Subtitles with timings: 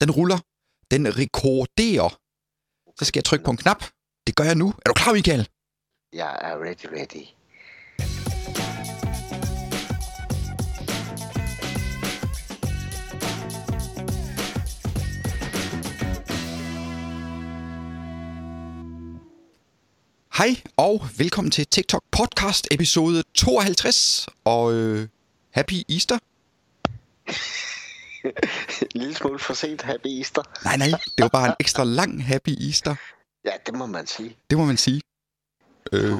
[0.00, 0.38] Den ruller.
[0.90, 2.20] Den rekorderer.
[2.98, 3.84] Så skal jeg trykke på en knap.
[4.26, 4.68] Det gør jeg nu.
[4.68, 5.48] Er du klar, Michael?
[6.12, 7.26] Jeg er ready, ready.
[20.38, 24.28] Hej og velkommen til TikTok podcast episode 52.
[24.44, 25.08] Og øh,
[25.50, 26.18] happy Easter.
[28.24, 28.32] en
[29.00, 30.42] lille smule for sent, happy Easter.
[30.64, 32.94] Nej, nej, det var bare en ekstra lang happy Easter.
[33.44, 34.36] Ja, det må man sige.
[34.50, 35.02] Det må man sige.
[35.92, 36.12] Øh,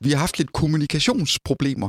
[0.00, 1.88] vi har haft lidt kommunikationsproblemer.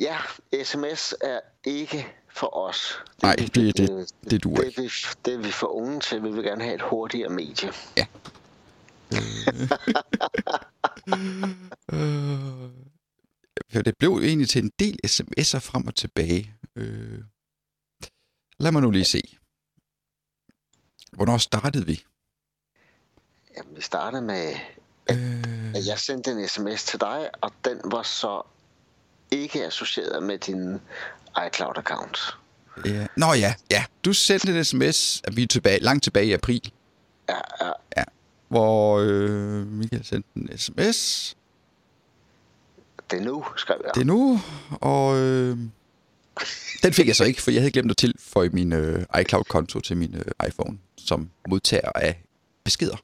[0.00, 0.16] Ja,
[0.64, 2.98] sms er ikke for os.
[3.22, 4.92] Nej, det, det, det, det duer det, det,
[5.24, 6.22] det er vi for unge til.
[6.22, 7.72] Vi vil gerne have et hurtigere medie.
[7.96, 8.06] Ja.
[11.92, 12.70] Øh,
[13.72, 16.54] for det blev egentlig til en del sms'er frem og tilbage.
[16.76, 17.18] Øh,
[18.60, 19.22] lad mig nu lige se.
[21.12, 22.04] Hvornår startede vi?
[23.56, 24.54] Jamen, vi startede med,
[25.10, 28.42] Øh, at jeg sendte en sms til dig, og den var så
[29.30, 30.74] ikke associeret med din
[31.36, 32.36] iCloud-account.
[32.84, 33.06] ja.
[33.16, 33.84] Nå ja, ja.
[34.04, 36.72] Du sendte en sms, at vi er tilbage, langt tilbage i april,
[37.28, 37.38] Ja,
[37.96, 38.04] ja,
[38.48, 41.36] hvor øh, Michael sendte en sms.
[43.10, 43.94] det er nu, skrev jeg.
[43.94, 44.40] Det er nu,
[44.80, 45.58] og øh,
[46.82, 49.96] den fik jeg så ikke, for jeg havde glemt at tilføje min øh, iCloud-konto til
[49.96, 52.22] min øh, iPhone, som modtager af
[52.64, 52.96] beskeder.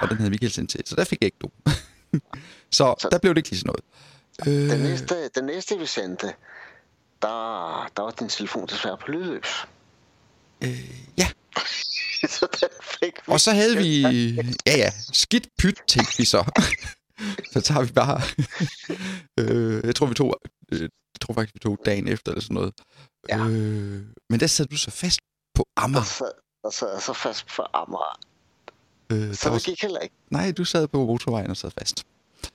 [0.00, 1.78] Og den havde Michael sendt til, så der fik jeg ikke nogen.
[2.72, 3.74] så, Så- der blev det ikke lige sådan
[4.46, 4.64] noget.
[4.64, 6.26] Øh, Den næste, den næste vi sendte,
[7.22, 9.66] der, der var din telefon desværre på lydløs.
[10.64, 11.28] øh, ja,
[12.34, 13.32] så den fik vi.
[13.32, 14.00] og så havde vi...
[14.66, 16.44] Ja, ja, skidt pyt, tænkte vi så.
[17.52, 18.20] så tager vi bare...
[19.40, 20.40] øh, jeg tror, vi tog...
[20.72, 20.88] Øh,
[21.24, 22.74] tror faktisk, vi tog dagen efter eller sådan noget.
[23.28, 23.38] Ja.
[23.38, 25.20] Øh, men der sad du så fast
[25.54, 26.00] på Amager.
[26.00, 26.30] Og så,
[26.64, 28.18] og så, og så fast for Amager.
[29.12, 30.14] Øh, der Så var, det gik heller ikke.
[30.30, 32.04] nej, du sad på motorvejen og sad fast.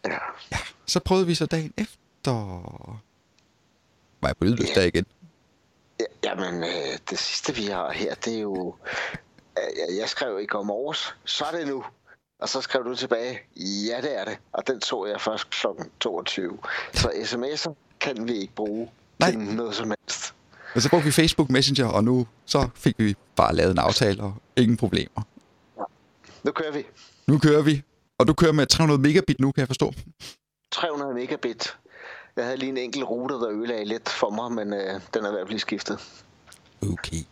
[0.06, 0.18] Ja.
[0.52, 2.32] Ja, så prøvede vi så dagen efter...
[4.22, 4.74] Var jeg på lydløs Ja.
[4.82, 5.06] der igen?
[6.00, 8.76] Ja, Jamen, øh, det sidste vi har her, det er jo...
[9.58, 11.84] Øh, jeg- jeg skrev ikke om års, så er det nu.
[12.40, 14.38] Og så skrev du tilbage, ja det er det.
[14.52, 15.68] Og den så jeg først kl.
[16.00, 16.60] 22.
[16.94, 18.90] Så sms'er kan vi ikke bruge
[19.20, 19.32] Nej.
[19.32, 20.34] til noget som helst.
[20.76, 24.24] Og så brugte vi Facebook Messenger, og nu så fik vi bare lavet en aftale,
[24.24, 25.22] og ingen problemer.
[26.44, 26.84] Nu kører vi.
[27.28, 27.82] Nu kører vi,
[28.18, 29.94] og du kører med 300 megabit nu, kan jeg forstå.
[30.72, 31.78] 300 megabit.
[32.36, 35.32] Jeg havde lige en enkelt router, der ødelagde lidt for mig, men øh, den er
[35.32, 36.00] ved at blive skiftet.
[36.82, 37.24] Okay.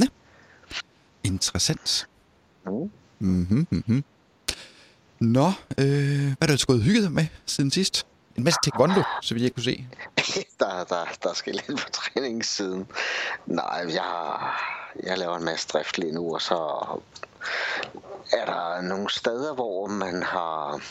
[0.00, 0.06] Ja.
[1.24, 2.08] Interessant.
[2.66, 2.90] Mm.
[3.18, 4.04] Mhm, mhm.
[5.18, 5.46] Nå,
[5.78, 8.06] øh, hvad er du gået hygget med siden sidst?
[8.38, 9.86] En masse taekwondo, så vidt jeg kunne se.
[10.60, 12.88] der, der, der skal lidt på træningssiden.
[13.46, 14.38] Nej, jeg,
[15.02, 16.56] jeg laver en masse drift lige nu, og så
[18.32, 20.82] er der nogle steder, hvor man har,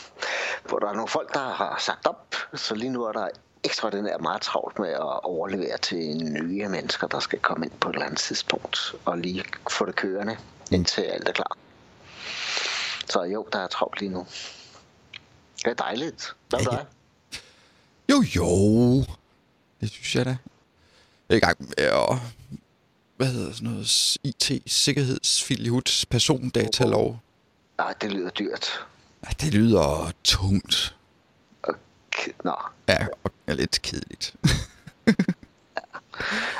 [0.69, 3.30] hvor der er nogle folk, der har sagt op, så lige nu er der
[3.64, 7.94] ekstraordinært meget travlt med at overlevere til nye mennesker, der skal komme ind på et
[7.94, 10.38] eller andet tidspunkt, og lige få det kørende,
[10.72, 11.58] indtil alt er klar.
[13.09, 14.28] Så jo, der er travlt lige nu.
[15.58, 16.35] Det er dejligt.
[16.50, 16.85] Hvad med dig?
[18.12, 19.00] Jo, jo.
[19.81, 20.38] Det synes jeg da.
[21.29, 22.18] Jeg er i gang med at...
[23.18, 24.18] Hvad hedder sådan noget?
[24.23, 27.19] IT-sikkerhedsfilihuts persondatalov.
[27.78, 28.66] Nej, det lyder dyrt.
[29.25, 30.96] Ja, det lyder tungt.
[32.16, 32.56] K- Nå.
[32.88, 34.35] Ja, og er lidt kedeligt.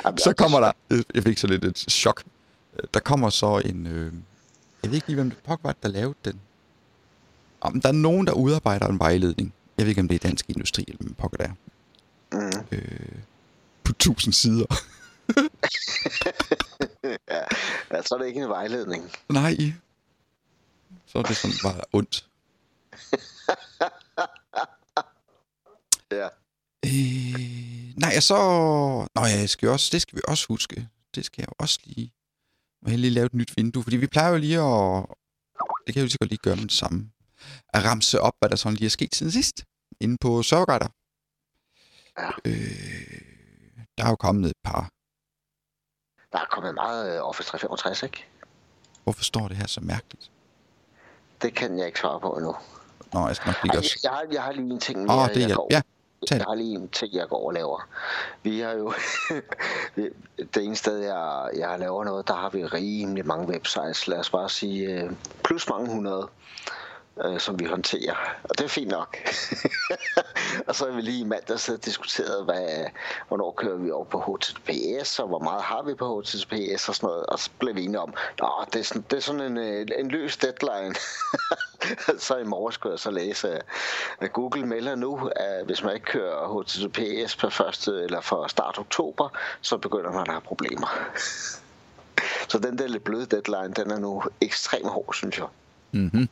[0.04, 0.72] Jamen, så kommer der...
[1.14, 2.22] Jeg fik så lidt et chok.
[2.94, 3.86] Der kommer så en...
[3.86, 4.12] Øh,
[4.82, 6.40] jeg ved ikke lige, hvem det var, der lavede den.
[7.60, 9.54] Om der er nogen, der udarbejder en vejledning.
[9.78, 11.50] Jeg ved ikke, om det er dansk industri, eller hvem pokker der.
[12.32, 12.66] Mm.
[12.72, 13.18] Øh,
[13.84, 14.66] på tusind sider.
[17.04, 17.42] Ja,
[17.92, 19.10] ja, så er det ikke en vejledning.
[19.28, 19.56] Nej.
[21.06, 22.26] Så er det sådan bare ondt.
[26.12, 26.28] Ja.
[26.84, 28.34] Øh, nej, og så...
[29.14, 30.88] Nå ja, jeg skal også, det skal vi også huske.
[31.14, 32.12] Det skal jeg også lige...
[32.82, 35.04] Må jeg lige lave et nyt vindue, fordi vi plejer jo lige at...
[35.86, 37.10] Det kan jeg jo lige så godt lige gøre med det samme.
[37.74, 39.64] At ramse op, hvad der sådan lige er sket siden sidst.
[40.00, 40.88] Inde på Serverguider.
[42.18, 42.28] Ja.
[42.44, 43.20] Øh,
[43.98, 44.90] der er jo kommet et par.
[46.32, 48.24] Der er kommet meget øh, Office 365, ikke?
[49.04, 50.30] Hvorfor står det her så mærkeligt?
[51.42, 52.56] Det kan jeg ikke svare på endnu.
[53.12, 53.84] Nå, jeg skal nok lige Ej, gøre...
[54.02, 55.82] jeg, har, jeg har lige en ting mere, oh, det jeg, går, Ja,
[56.26, 57.88] tag jeg har lige en ting, jeg går og laver.
[58.42, 58.92] Vi har jo...
[60.54, 64.08] det ene sted, jeg, jeg laver noget, der har vi rimelig mange websites.
[64.08, 65.10] Lad os bare sige øh,
[65.44, 66.28] plus mange hundrede
[67.24, 68.14] øh, som vi håndterer.
[68.42, 69.16] Og det er fint nok.
[70.66, 72.84] og så er vi lige i mandag og diskuteret, hvad,
[73.28, 77.06] hvornår kører vi over på HTTPS, og hvor meget har vi på HTTPS og sådan
[77.06, 77.26] noget.
[77.26, 78.14] Og så blev vi enige om,
[78.62, 80.94] at det er sådan, det er sådan en, øh, en løs deadline.
[82.26, 83.60] så i morgen skulle jeg så læse, øh,
[84.20, 88.78] at Google melder nu, at hvis man ikke kører HTTPS per første eller fra start
[88.78, 89.28] oktober,
[89.60, 90.88] så begynder man at have problemer.
[92.50, 95.46] så den der lidt bløde deadline, den er nu ekstremt hård, synes jeg.
[95.92, 96.28] Mm-hmm.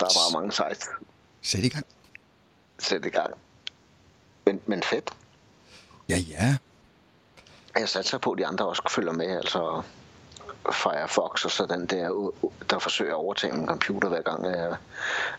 [0.00, 0.88] Der er bare mange sites.
[1.42, 1.86] Sæt i gang.
[2.78, 3.34] Sæt i gang.
[4.46, 5.10] Men, men fedt.
[6.08, 6.56] Ja, ja.
[7.76, 9.36] Jeg satser på, at de andre også følger med.
[9.36, 9.82] Altså
[10.72, 12.30] Firefox og så den der,
[12.70, 14.76] der forsøger at overtage en computer hver gang, at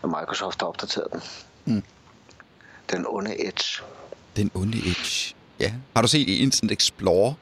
[0.04, 1.22] Microsoft har opdateret den.
[1.64, 1.82] Mm.
[2.90, 3.82] Den onde Edge.
[4.36, 5.34] Den onde Edge.
[5.60, 5.72] Ja.
[5.94, 7.34] Har du set i Instant Explorer?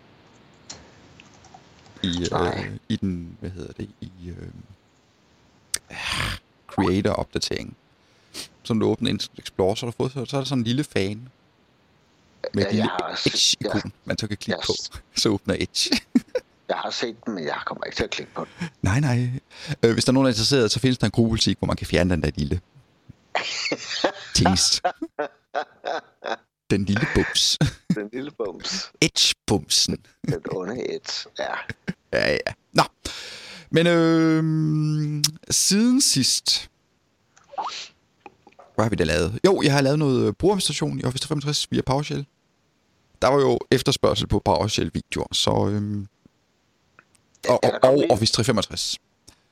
[2.02, 4.48] I, øh, i den, hvad hedder det, i øh,
[6.84, 7.76] Creator-opdatering.
[8.62, 10.64] Så når du åbner Instant Explorer, så, har du fået, så er der sådan en
[10.64, 11.28] lille fan.
[12.54, 12.90] Med Ja, et lille
[13.26, 13.90] Edge-ikon, ja.
[14.04, 14.88] man så kan klikke Yes.
[14.90, 14.98] på.
[15.20, 16.00] Så åbner Edge.
[16.68, 18.68] Jeg har set den, men jeg kommer ikke til at klikke på den.
[18.82, 19.30] nej, nej.
[19.82, 21.76] Øh, hvis der er nogen, der er interesseret, så findes der en gruppepolitik, hvor man
[21.76, 22.60] kan fjerne den der lille
[24.34, 24.82] test.
[26.70, 27.58] Den lille bums.
[27.94, 28.92] Den lille bums.
[29.04, 29.96] Edge-bumsen.
[30.28, 31.28] Den onde Edge.
[31.38, 31.54] Ja.
[32.12, 32.52] Ja, ja.
[32.72, 32.82] Nå.
[33.70, 36.70] Men øh, siden sidst...
[38.74, 39.38] Hvad har vi da lavet?
[39.46, 42.26] Jo, jeg har lavet noget øh, brugeradministration i Office 365 via PowerShell.
[43.22, 45.50] Der var jo efterspørgsel på PowerShell-videoer, så...
[45.50, 46.06] Øh,
[47.48, 48.98] og, og, og Office 365.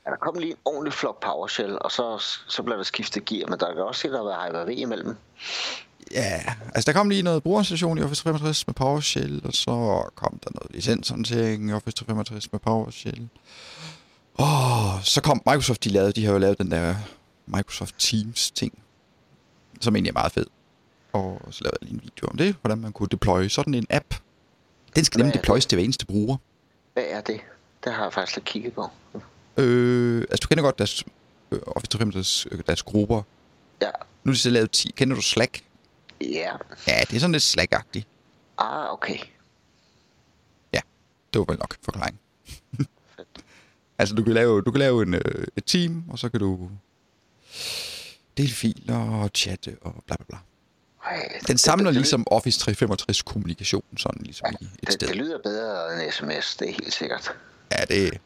[0.06, 3.48] Ja, der kom lige en ordentlig flok PowerShell, og så, så blev der skiftet gear,
[3.50, 5.16] men der kan også se, der har været Hyper-V imellem.
[6.10, 10.40] Ja, altså der kom lige noget brugeradministration i Office 365 med PowerShell, og så kom
[10.44, 13.28] der noget licenshåndtering i Office 365 med PowerShell.
[14.38, 16.94] Og så kom Microsoft, de lavede, de har jo lavet den der
[17.46, 18.82] Microsoft Teams ting,
[19.80, 20.46] som egentlig er meget fed.
[21.12, 23.86] Og så lavede jeg lige en video om det, hvordan man kunne deploye sådan en
[23.90, 24.14] app.
[24.96, 26.36] Den skal nemlig deployes til hver eneste bruger.
[26.92, 27.40] Hvad er det?
[27.84, 28.90] Det har jeg faktisk lidt kigget på.
[29.56, 31.04] Øh, altså du kender godt deres
[31.50, 33.22] øh, Office 365, øh, deres grupper.
[33.82, 33.90] Ja.
[34.24, 34.90] Nu er de så lavet 10.
[34.96, 35.60] Kender du Slack?
[36.20, 36.52] Ja.
[36.88, 38.04] Ja, det er sådan lidt Slack-agtigt.
[38.58, 39.18] Ah, okay.
[41.36, 42.20] Det var vel nok forklaring.
[43.98, 46.70] Altså, du kan lave, du kan lave en, øh, et team, og så kan du
[48.36, 50.38] dele filer og chatte og bla bla bla.
[51.04, 55.08] Ej, Den samler det, det, ligesom Office 365 kommunikation, sådan ligesom i et det, sted.
[55.08, 57.30] det lyder bedre end sms, det er helt sikkert.
[57.72, 58.20] Ja, det...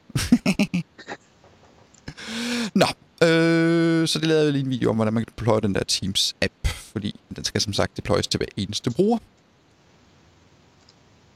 [2.74, 2.86] Nå,
[3.26, 5.82] øh, så det lavede jeg lige en video om, hvordan man kan deploye den der
[5.92, 9.18] Teams-app, fordi den skal som sagt deployes til hver eneste bruger.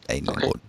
[0.09, 0.47] Af en eller anden Okay.
[0.47, 0.61] grund.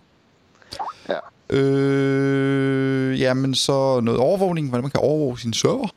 [1.09, 1.19] Ja.
[1.49, 5.87] Øh, jamen så noget overvågning, hvordan man kan overvåge sin server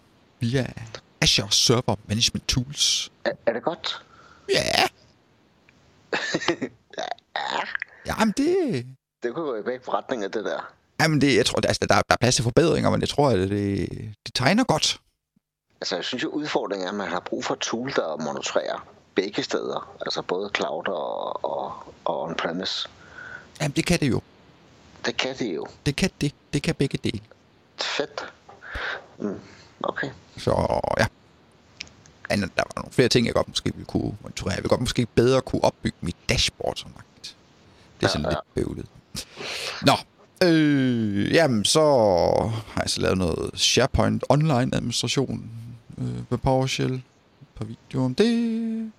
[0.41, 0.67] via
[1.21, 3.13] Azure Server Management Tools.
[3.25, 4.03] Er, er det godt?
[4.49, 4.89] Ja,
[8.09, 8.87] jamen det...
[9.23, 10.73] Det kunne gå i begge retninger, det der.
[11.01, 13.31] Jamen det, jeg tror, der, altså, der, der er plads til forbedringer, men jeg tror,
[13.31, 13.51] at det,
[14.27, 15.01] det tegner godt.
[15.81, 18.87] Altså, jeg synes jo, udfordringen er, at man har brug for et tool, der monitorerer
[19.15, 19.97] begge steder.
[20.01, 21.73] Altså både cloud og, og,
[22.05, 22.89] og on-premise.
[23.61, 24.21] Jamen det kan det jo.
[25.07, 25.67] Det kan det jo.
[25.87, 26.35] Det kan det.
[26.53, 27.21] Det kan begge dele.
[27.81, 28.25] Fedt.
[29.19, 29.41] Mm,
[29.83, 30.09] okay.
[30.37, 30.51] Så
[30.99, 31.07] ja.
[32.31, 34.55] Der var nogle flere ting, jeg godt måske ville kunne monitorere.
[34.55, 37.37] Jeg vil godt måske bedre kunne opbygge mit dashboard som lagt.
[38.01, 38.37] Det er sådan Ja, ja.
[38.55, 38.87] lidt bøvlet.
[39.83, 39.93] Nå,
[40.49, 41.81] øh, jamen så
[42.67, 45.51] har jeg så lavet noget SharePoint online administration
[45.99, 46.95] øh, med PowerShell.
[46.95, 47.03] Et
[47.57, 48.93] par videoer om det.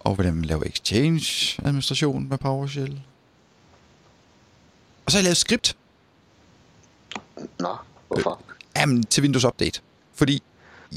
[0.00, 3.00] Og hvordan man laver Exchange administration med PowerShell.
[5.06, 5.76] Og så har jeg lavet script
[7.58, 7.76] Nå,
[8.08, 8.40] hvorfor?
[8.76, 9.80] Jamen, til Windows Update.
[10.14, 10.42] Fordi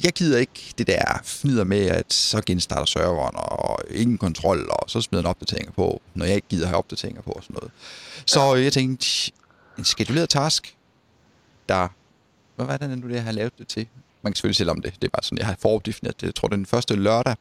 [0.04, 4.90] jeg gider ikke det der fnider med, at så genstarter serveren, og ingen kontrol, og
[4.90, 7.72] så smider den opdateringer på, når jeg ikke gider have opdateringer på og sådan noget.
[8.26, 9.32] Så jeg tænkte,
[9.78, 10.78] en skeduleret task,
[11.70, 11.88] der...
[12.56, 13.88] Hvad var det nu, det jeg har lavet det til?
[14.22, 14.94] Man kan selvfølgelig selv om det.
[14.94, 16.28] Det er bare sådan, jeg har fordefineret det.
[16.28, 17.36] Jeg tror, det er den første lørdag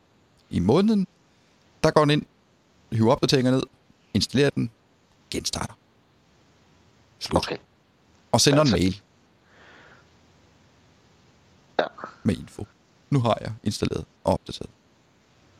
[0.50, 1.06] i måneden.
[1.82, 2.22] Der går den ind,
[2.92, 3.62] hiver opdateringer ned,
[4.14, 4.70] installerer den,
[5.30, 5.74] genstarter.
[7.18, 7.46] Slut.
[7.46, 7.56] Okay.
[8.32, 9.00] Og sender en mail
[11.78, 11.84] Ja.
[12.22, 12.66] med info.
[13.10, 14.70] Nu har jeg installeret og opdateret.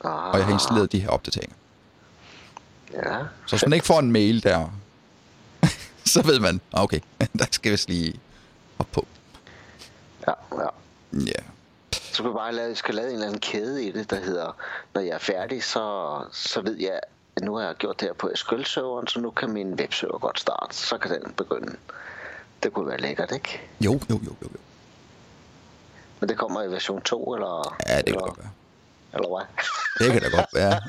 [0.03, 1.55] Ah, Og jeg har installeret de her opdateringer.
[2.93, 3.19] Ja.
[3.45, 4.69] Så hvis man ikke får en mail der,
[6.13, 6.99] så ved man, ah, okay,
[7.39, 8.19] der skal vist lige
[8.79, 9.07] op på.
[10.27, 10.67] Ja, ja.
[11.13, 11.43] Ja.
[11.91, 14.55] Så kan vi bare lave, skal lave en eller anden kæde i det, der hedder,
[14.93, 16.99] når jeg er færdig, så, så ved jeg,
[17.37, 20.39] at nu har jeg gjort det her på SQL-serveren, så nu kan min webserver godt
[20.39, 20.75] starte.
[20.75, 21.75] Så kan den begynde.
[22.63, 23.61] Det kunne være lækkert, ikke?
[23.81, 24.59] Jo, jo, jo, jo, jo.
[26.19, 28.49] Men det kommer i version 2, eller, Ja, det kan eller, godt være.
[29.13, 29.45] eller hvad?
[30.07, 30.79] Det kan da godt være.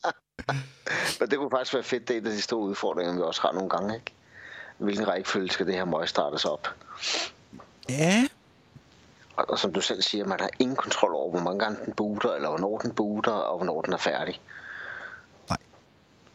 [1.20, 3.40] Men det kunne faktisk være fedt, det er en af de store udfordringer, vi også
[3.42, 4.12] har nogle gange, ikke?
[4.78, 6.68] Hvilken rækkefølge skal det her møg startes op?
[7.88, 8.28] Ja,
[9.36, 11.92] Og, og som du selv siger, man har ingen kontrol over, hvor mange gange den
[11.92, 14.40] booter, eller hvornår den booter, og hvornår den er færdig.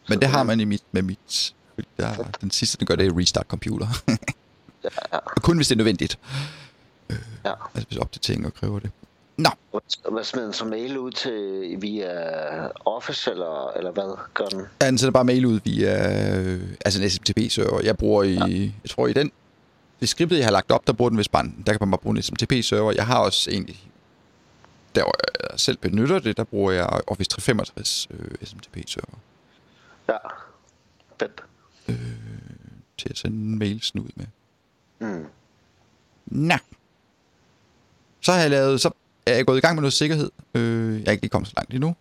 [0.08, 1.54] Men det har man i mit, med mit.
[1.98, 3.86] Der, den sidste, den gør det er restart computer.
[4.84, 6.18] Ja, ja, Og kun hvis det er nødvendigt.
[7.44, 7.52] ja.
[7.74, 8.90] Altså hvis opdateringen kræver det.
[9.36, 9.50] Nå,
[10.10, 12.10] Hvad- smider den så mail ud til via
[12.84, 14.62] Office, eller, eller hvad gør den?
[14.82, 17.80] ja, den sender bare mail ud via øh, altså en SMTP-server.
[17.84, 18.46] Jeg bruger i, ja.
[18.82, 19.32] jeg tror i den,
[20.00, 21.98] det skriptet, jeg har lagt op, der bruger den vist bare, der kan man bare
[22.02, 22.92] bruge en SMTP-server.
[22.92, 23.88] Jeg har også egentlig,
[24.94, 25.00] der
[25.50, 29.18] jeg selv benytter det, der bruger jeg Office 365 øh, SMTP-server
[30.08, 30.16] Ja,
[31.20, 31.44] fedt.
[32.98, 34.26] til at sende mails ud med.
[34.98, 35.26] Mm.
[36.26, 36.54] Nå.
[38.20, 38.90] Så har jeg lavet, så
[39.26, 40.30] er jeg gået i gang med noget sikkerhed.
[40.54, 41.96] Øh, jeg er ikke kommet så langt endnu.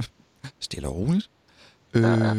[0.60, 1.30] Stille og roligt.
[1.94, 2.36] Øh,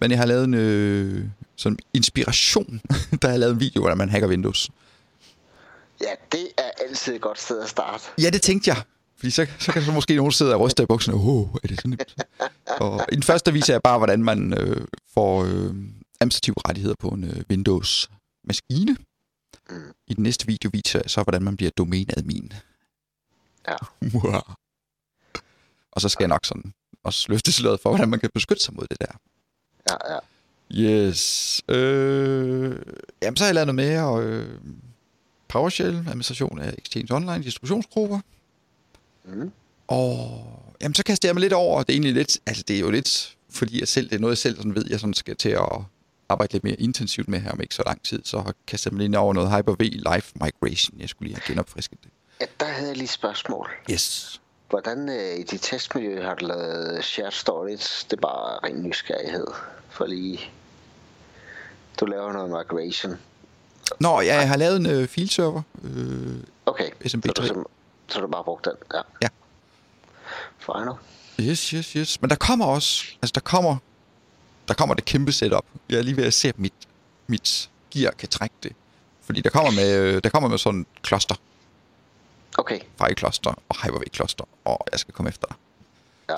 [0.00, 1.24] men jeg har lavet en øh,
[1.56, 2.80] sådan inspiration,
[3.22, 4.70] der har jeg lavet en video, hvor man hacker Windows.
[6.00, 8.04] Ja, det er altid et godt sted at starte.
[8.18, 8.82] Ja, det tænkte jeg.
[9.24, 11.18] Fordi så, så kan så måske nogen sidde og ryste i bukserne.
[11.18, 12.14] Åh, oh, er det så nemt?
[12.80, 15.74] og i den første viser jeg bare, hvordan man øh, får øh,
[16.20, 18.96] administrative rettigheder på en øh, Windows-maskine.
[19.70, 19.92] Mm.
[20.06, 22.52] I den næste video viser jeg så, hvordan man bliver domæneadmin.
[23.68, 23.76] Ja.
[25.92, 26.72] og så skal jeg nok sådan
[27.04, 29.12] også løfte sløret for, hvordan man kan beskytte sig mod det der.
[29.90, 30.18] Ja, ja.
[30.84, 31.62] Yes.
[31.68, 32.76] Øh,
[33.22, 34.22] jamen, så har jeg lavet noget mere.
[34.22, 34.58] Øh,
[35.48, 38.20] PowerShell, administration af Exchange Online, distributionsgrupper.
[39.24, 39.52] Mm.
[39.86, 40.40] Og
[40.82, 42.90] jamen, så kaster jeg mig lidt over, det er egentlig lidt, altså det er jo
[42.90, 45.48] lidt, fordi jeg selv, det er noget, jeg selv sådan ved, jeg sådan skal til
[45.48, 45.68] at
[46.28, 49.02] arbejde lidt mere intensivt med her om ikke så lang tid, så har kastet mig
[49.02, 51.00] lidt over noget Hyper-V Live Migration.
[51.00, 52.10] Jeg skulle lige have genopfrisket det.
[52.40, 53.70] ja der havde jeg lige et spørgsmål.
[53.90, 54.40] Yes.
[54.70, 58.06] Hvordan øh, i dit testmiljø har du lavet shared storage?
[58.10, 59.46] Det er bare ren nysgerrighed.
[59.90, 60.40] For lige...
[62.00, 63.18] Du laver noget migration.
[64.00, 65.62] Nå, ja, jeg har lavet en øh, filserver.
[65.84, 67.46] Øh, Okay, så SMB3.
[67.48, 67.64] du,
[68.14, 68.72] så du bare brugt den?
[68.94, 69.00] Ja.
[69.22, 69.28] Ja.
[70.58, 70.92] Fine.
[71.50, 72.20] Yes, yes, yes.
[72.20, 73.76] Men der kommer også, altså der kommer,
[74.68, 75.64] der kommer det kæmpe setup.
[75.88, 76.72] Jeg er lige ved at se, at mit,
[77.26, 78.72] mit gear kan trække det.
[79.22, 81.34] Fordi der kommer med, øh, der kommer med sådan et kloster,
[82.58, 85.56] Okay, Fire-kloster og Hyper-V-kloster, og jeg skal komme efter dig.
[86.28, 86.36] ja.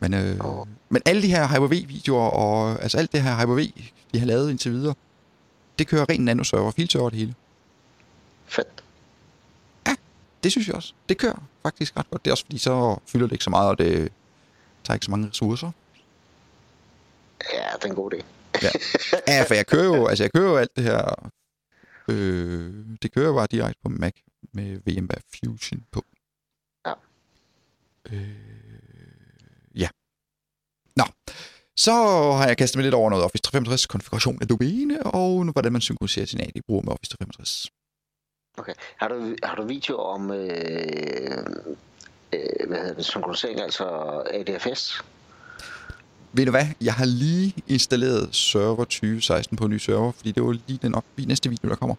[0.00, 0.66] Men, øh, Åh.
[0.88, 3.70] men alle de her Hyper-V-videoer, og altså alt det her Hyper-V,
[4.12, 4.94] vi har lavet indtil videre,
[5.78, 7.34] det kører ren nanoserver, filserver det hele.
[10.42, 10.92] Det synes jeg også.
[11.08, 12.24] Det kører faktisk ret godt.
[12.24, 14.12] Det er også fordi, så fylder det ikke så meget, og det
[14.84, 15.70] tager ikke så mange ressourcer.
[17.52, 18.24] Ja, det er en god idé.
[18.62, 18.70] Ja,
[19.28, 21.30] ja for jeg kører jo, altså jeg kører jo alt det her,
[22.08, 24.12] øh, det kører bare direkte på Mac
[24.52, 26.04] med VMware Fusion på.
[26.86, 26.92] Ja.
[28.12, 28.28] Øh,
[29.74, 29.88] ja.
[30.96, 31.04] Nå,
[31.76, 31.92] så
[32.32, 35.72] har jeg kastet mig lidt over noget Office 365 konfiguration af domæne, og nu, hvordan
[35.72, 37.72] man synkroniserer sin AD bruger med Office 365.
[38.58, 38.72] Okay.
[38.96, 41.46] Har du, har du video om, øh,
[42.32, 43.84] øh, hvad hedder det, synkronisering, altså
[44.34, 45.02] ADFS?
[46.32, 46.66] Ved du hvad?
[46.80, 50.94] Jeg har lige installeret server 2016 på en ny server, fordi det var lige den
[50.94, 51.94] op i næste video, der kommer.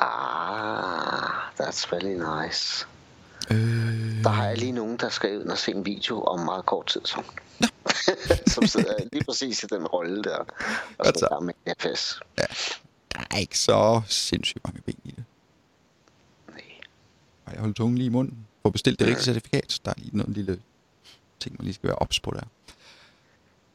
[0.00, 2.86] Ah, that's really nice.
[3.50, 6.66] Øh, Der har jeg lige nogen, der skal ind og se en video om meget
[6.66, 7.24] kort tid, som,
[8.54, 10.46] som sidder lige præcis i den rolle der, og
[10.98, 11.28] Godt så.
[11.30, 12.20] skal med ADFS.
[13.12, 15.24] der er ikke så sindssygt mange ben i det.
[17.50, 18.46] Jeg holder tungen lige i munden.
[18.62, 19.80] Få bestilt det rigtige certifikat.
[19.84, 20.60] Der er lige noget lille
[21.40, 22.42] ting, man lige skal være ops på der.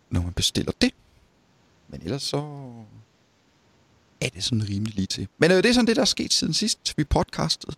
[0.10, 0.92] Når man bestiller det.
[1.88, 2.38] Men ellers så
[4.22, 5.28] er det sådan rimelig lige til.
[5.38, 7.76] Men øh, det er sådan det, der er sket siden sidst, vi podcastede.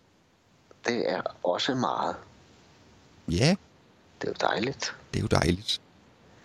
[0.86, 2.16] Det er også meget.
[3.28, 3.56] Ja,
[4.20, 4.94] Det er jo dejligt.
[5.14, 5.80] det er jo dejligt.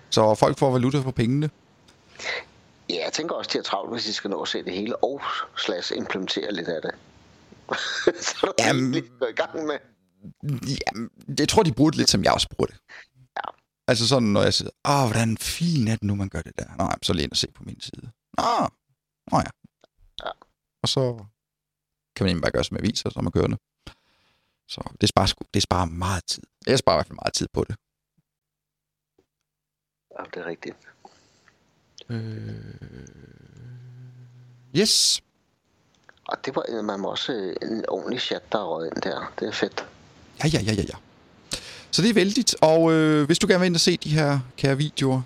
[0.09, 1.49] Så folk får valuta for pengene.
[2.89, 5.03] Ja, jeg tænker også, de har travlt, hvis de skal nå at se det hele,
[5.03, 5.21] og
[5.57, 6.91] slash implementere lidt af det.
[8.27, 9.79] så er der Jamen- lige i gang med.
[10.43, 11.09] Jamen,
[11.39, 12.77] jeg tror, de bruger det lidt, som jeg også bruger det.
[13.37, 13.51] Ja.
[13.87, 16.65] Altså sådan, når jeg siger, åh, hvordan fin er det nu, man gør det der.
[16.77, 18.11] Nå, jamen, så læn og se på min side.
[18.37, 18.67] Nå,
[19.31, 19.51] nå ja.
[20.25, 20.31] Ja.
[20.83, 21.25] Og så
[22.15, 23.57] kan man egentlig bare gøre som aviser, så man kørende.
[24.67, 26.43] Så det sparer, sgu, det sparer meget tid.
[26.67, 27.75] Jeg sparer i hvert fald meget tid på det.
[30.19, 30.77] Ja, det er rigtigt.
[32.09, 32.79] Øh...
[34.77, 35.23] Yes.
[36.29, 39.33] Og det var man også øh, en ordentlig chat, der er røget ind der.
[39.39, 39.85] Det er fedt.
[40.43, 40.97] Ja, ja, ja, ja, ja.
[41.91, 42.55] Så det er vældigt.
[42.61, 45.21] Og øh, hvis du gerne vil ind og se de her kære videoer,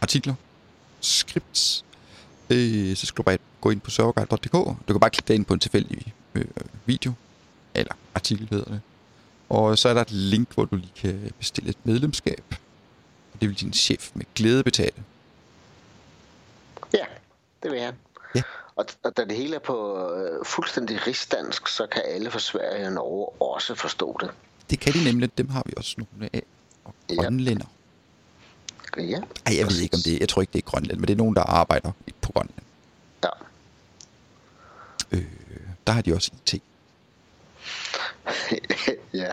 [0.00, 0.34] artikler,
[1.00, 1.84] scripts,
[2.50, 4.52] øh, så skal du bare gå ind på serverguide.dk.
[4.52, 6.44] Du kan bare klikke ind på en tilfældig øh,
[6.86, 7.12] video.
[7.74, 8.80] Eller artikel hedder det.
[9.48, 12.44] Og så er der et link, hvor du lige kan bestille et medlemskab.
[13.34, 15.04] Og det vil din chef med glæde betale.
[16.94, 17.04] Ja,
[17.62, 17.94] det vil han.
[18.34, 18.42] Ja.
[18.76, 22.86] Og, og da det hele er på øh, fuldstændig rigsdansk, så kan alle fra Sverige
[22.86, 24.30] og Norge også forstå det.
[24.70, 26.42] Det kan de nemlig, dem har vi også nogle af.
[26.84, 27.14] Og Ja.
[27.22, 27.66] grønlænder.
[28.96, 31.12] Ja, Ej, jeg ved ikke om det Jeg tror ikke, det er Grønland, men det
[31.12, 32.64] er nogen, der arbejder på Grønland.
[33.24, 33.28] Ja.
[35.12, 35.24] Øh,
[35.86, 36.54] der har de også IT.
[39.22, 39.32] ja.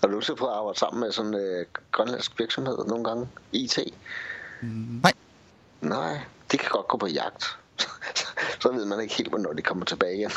[0.00, 3.28] Har du nogensinde prøvet at arbejde sammen med sådan en øh, grønlandsk virksomhed nogle gange?
[3.52, 3.78] IT?
[4.62, 5.12] Nej,
[5.80, 6.20] Nej,
[6.52, 7.44] de kan godt gå på jagt.
[8.62, 10.30] Så ved man ikke helt, hvornår de kommer tilbage igen.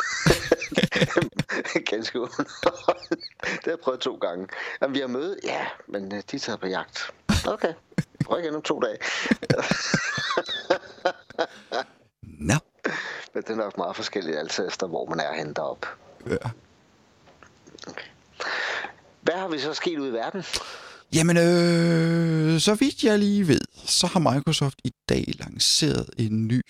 [1.91, 3.21] Ganske underholdende.
[3.41, 4.47] Det har jeg prøvet to gange.
[4.81, 7.11] Jamen, vi har møde, ja, men øh, de er taget på jagt.
[7.47, 7.73] Okay,
[8.25, 8.97] prøv igen om to dage.
[12.49, 12.55] nå.
[13.33, 15.87] Men det er nok meget forskelligt, altså efter hvor man er henne deroppe.
[16.27, 16.49] Ja.
[19.21, 20.43] Hvad har vi så sket ud i verden?
[21.13, 26.61] Jamen, øh, så vidt jeg lige ved, så har Microsoft i dag lanceret en ny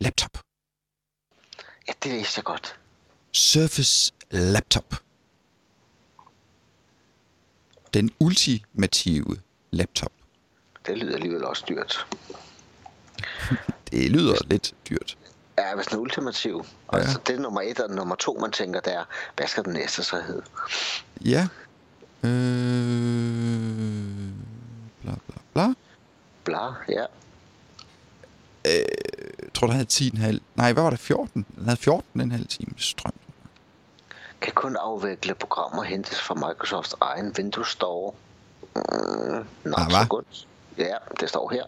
[0.00, 0.38] laptop.
[1.88, 2.78] Ja, det vidste jeg godt.
[3.32, 4.94] Surface Laptop.
[7.94, 9.36] Den ultimative
[9.70, 10.12] laptop.
[10.86, 12.06] Det lyder alligevel også dyrt.
[13.90, 15.18] Det lyder lidt dyrt.
[15.58, 16.66] Ja, hvis den er ultimativ.
[16.92, 16.98] Ja.
[16.98, 19.04] Altså, det er nummer et, og nummer to, man tænker, det er,
[19.36, 20.42] hvad skal den næste så hedde?
[21.24, 21.48] Ja.
[22.22, 22.30] Øh,
[25.02, 25.74] bla bla bla.
[26.44, 27.04] Bla, ja.
[28.64, 28.84] Jeg
[29.54, 30.38] tror, der havde 10,5.
[30.54, 30.98] Nej, hvad var det?
[30.98, 31.46] 14?
[31.56, 31.78] Den havde
[32.36, 33.12] 14,5 times strøm.
[34.40, 38.12] Kan kun afvikle programmer hentes fra Microsofts egen Windows Store.
[38.76, 40.22] Mm, not Ah, good.
[40.78, 41.64] Ja, det står her.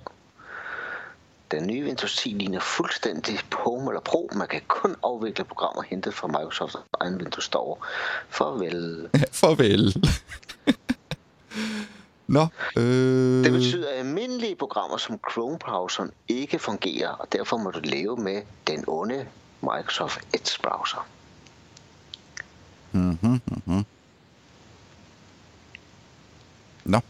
[1.50, 4.30] Den nye Windows 10 ligner fuldstændig Home eller Pro.
[4.34, 7.76] Man kan kun afvikle programmer hentet fra Microsofts egen Windows Store.
[8.28, 9.08] Farvel.
[9.40, 9.94] Farvel.
[12.30, 12.46] Nå,
[12.76, 13.44] øh...
[13.44, 18.42] Det betyder, at almindelige programmer som Chrome-browseren ikke fungerer, og derfor må du leve med
[18.66, 19.26] den onde
[19.60, 21.06] Microsoft Edge-browser.
[22.92, 23.84] Mhm, mhm.
[26.84, 27.00] Nå,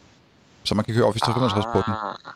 [0.64, 1.94] så man kan køre Office 365 på den.
[1.94, 2.32] Ah,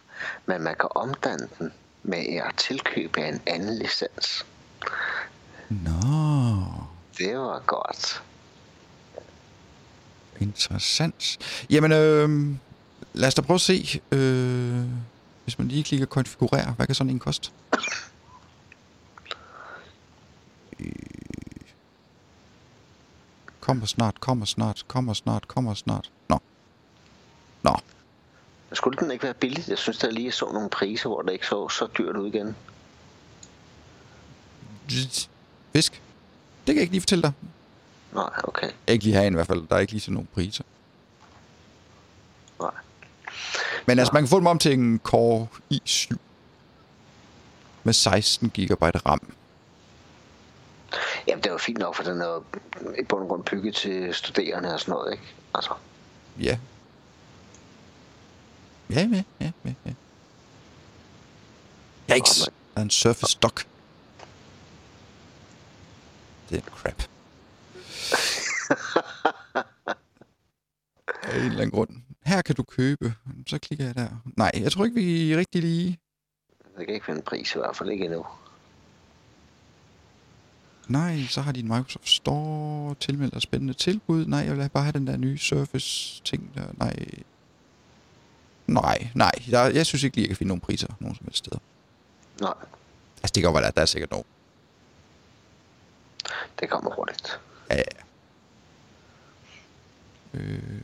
[0.47, 4.47] men man kan omdanne den med at tilkøbe en anden licens.
[5.69, 5.91] Nå,
[7.19, 8.23] Det var godt.
[10.41, 11.39] interessant.
[11.71, 12.57] Jamen, øh,
[13.15, 14.85] lad os da prøve at se, øh,
[15.45, 17.51] hvis man lige klikker konfigurere, hvad kan sådan en koste?
[20.81, 20.93] Øh,
[23.61, 26.11] Kommer snart, kommer snart, kommer snart, kommer snart.
[26.29, 26.39] Nå.
[27.63, 27.77] Nå,
[28.73, 29.69] Skulle den ikke være billigt?
[29.69, 32.57] Jeg synes, der lige så nogle priser, hvor det ikke så så dyrt ud igen.
[35.73, 35.93] fisk.
[36.67, 37.33] Det kan jeg ikke lige fortælle dig.
[38.13, 38.71] Nej, okay.
[38.87, 39.69] Ikke lige herinde i hvert fald.
[39.69, 40.65] Der er ikke lige sådan nogle priser.
[42.61, 42.71] Nej.
[43.87, 46.17] Men altså, man kan få dem om til en Core i7
[47.85, 49.35] med 16 GB RAM.
[51.27, 52.45] Jamen, det var fint nok, for den er
[52.99, 55.25] i bund og grund bygget til studerende og sådan noget, ikke?
[55.55, 55.75] Altså,
[56.41, 56.59] Ja.
[58.91, 59.93] Ja, ja, ja, ja, ja.
[62.15, 62.39] Yikes!
[62.39, 63.67] Der er en Surface Dock.
[66.51, 67.03] Det er crap.
[71.23, 71.89] Af en eller anden grund.
[72.35, 73.15] Her kan du købe.
[73.47, 74.09] Så klikker jeg der.
[74.37, 75.99] Nej, jeg tror ikke, vi er rigtig lige...
[76.79, 78.27] jeg kan ikke finde en pris i hvert fald ikke endnu.
[80.89, 84.27] Nej, så har de en Microsoft Store tilmeldt dig spændende tilbud.
[84.27, 86.67] Nej, jeg vil bare have den der nye Surface-ting der.
[86.79, 87.07] Nej.
[88.67, 89.33] Nej, nej.
[89.51, 91.59] Der, jeg synes ikke lige, jeg kan finde nogen priser nogen som helst steder.
[92.41, 92.55] Nej,
[93.23, 94.25] Altså, det kan godt være, der er sikkert nogen.
[96.61, 97.41] det kommer hurtigt.
[97.71, 97.83] Ja, ja.
[100.35, 100.81] Øh,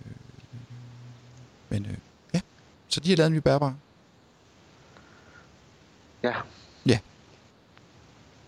[1.70, 1.96] men øh,
[2.34, 2.40] ja,
[2.88, 3.74] så de har lavet en ny bærbar.
[6.22, 6.32] Ja,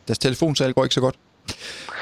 [0.08, 1.18] Deres telefonsalg går ikke så godt.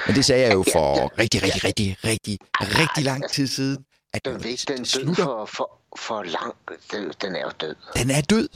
[0.07, 3.85] Men det sagde jeg jo for rigtig, rigtig, rigtig, rigtig, rigtig lang tid siden.
[4.13, 6.55] At den, den død slutter, for, for, for lang.
[6.93, 7.75] Den, den er jo død.
[7.97, 8.49] den er død.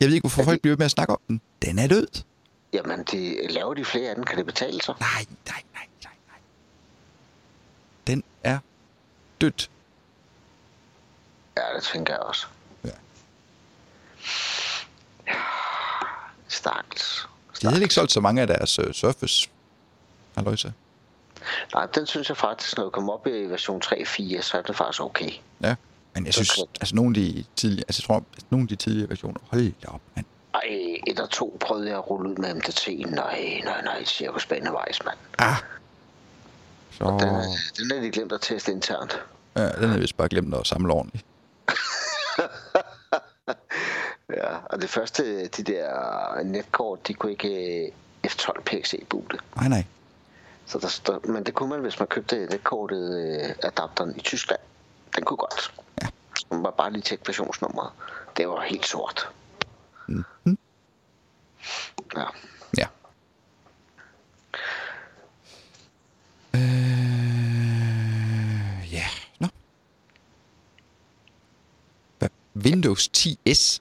[0.00, 1.40] Jeg ved ikke, hvorfor folk bliver ved med at snakke om den.
[1.62, 2.06] Den er død.
[2.72, 4.94] Jamen, de, laver de flere af den, kan det betale sig?
[5.00, 6.38] Nej, nej, nej, nej, nej.
[8.06, 8.58] Den er
[9.40, 9.68] død.
[11.56, 12.46] Ja, det tænker jeg også.
[12.84, 12.90] Ja.
[16.48, 17.28] Stakkels.
[17.62, 19.48] De havde ikke solgt så mange af deres uh, Surface.
[20.34, 20.70] Halløjsa.
[21.74, 24.76] Nej, den synes jeg faktisk, når vi kommer op i version 3.4, så er det
[24.76, 25.30] faktisk okay.
[25.62, 25.74] Ja.
[26.14, 26.72] Men jeg synes, Okay.
[26.80, 29.88] altså nogle af de tidlige, altså jeg tror, nogle af de tidlige versioner, hold da
[29.88, 30.26] op, mand.
[30.54, 32.88] Ej, et og to prøvede jeg at rulle ud med MDT.
[33.10, 35.18] Nej, nej, nej, cirkus spændende vejs, mand.
[35.38, 35.56] Ah.
[36.90, 37.44] Så Den er,
[37.76, 39.20] den er de glemt at teste internt.
[39.56, 41.24] ja, den er vist bare glemt at samle ordentligt.
[44.46, 47.92] Ja, og det første, de der netkort, de kunne ikke øh,
[48.26, 49.38] F12 PC boote.
[49.56, 49.84] Nej, nej.
[50.66, 54.60] Så der, står, men det kunne man, hvis man købte netkortet øh, adapteren i Tyskland.
[55.16, 55.74] Den kunne godt.
[56.02, 56.08] Ja.
[56.50, 57.90] Man må bare lige tjekke versionsnummeret.
[58.36, 59.28] Det var helt sort.
[60.06, 60.58] Mhm.
[62.16, 62.24] Ja.
[62.78, 62.86] Ja.
[66.54, 69.04] Øh, ja,
[69.40, 69.48] nå.
[72.56, 73.80] Windows 10S?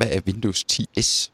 [0.00, 1.30] Hvad er Windows 10S?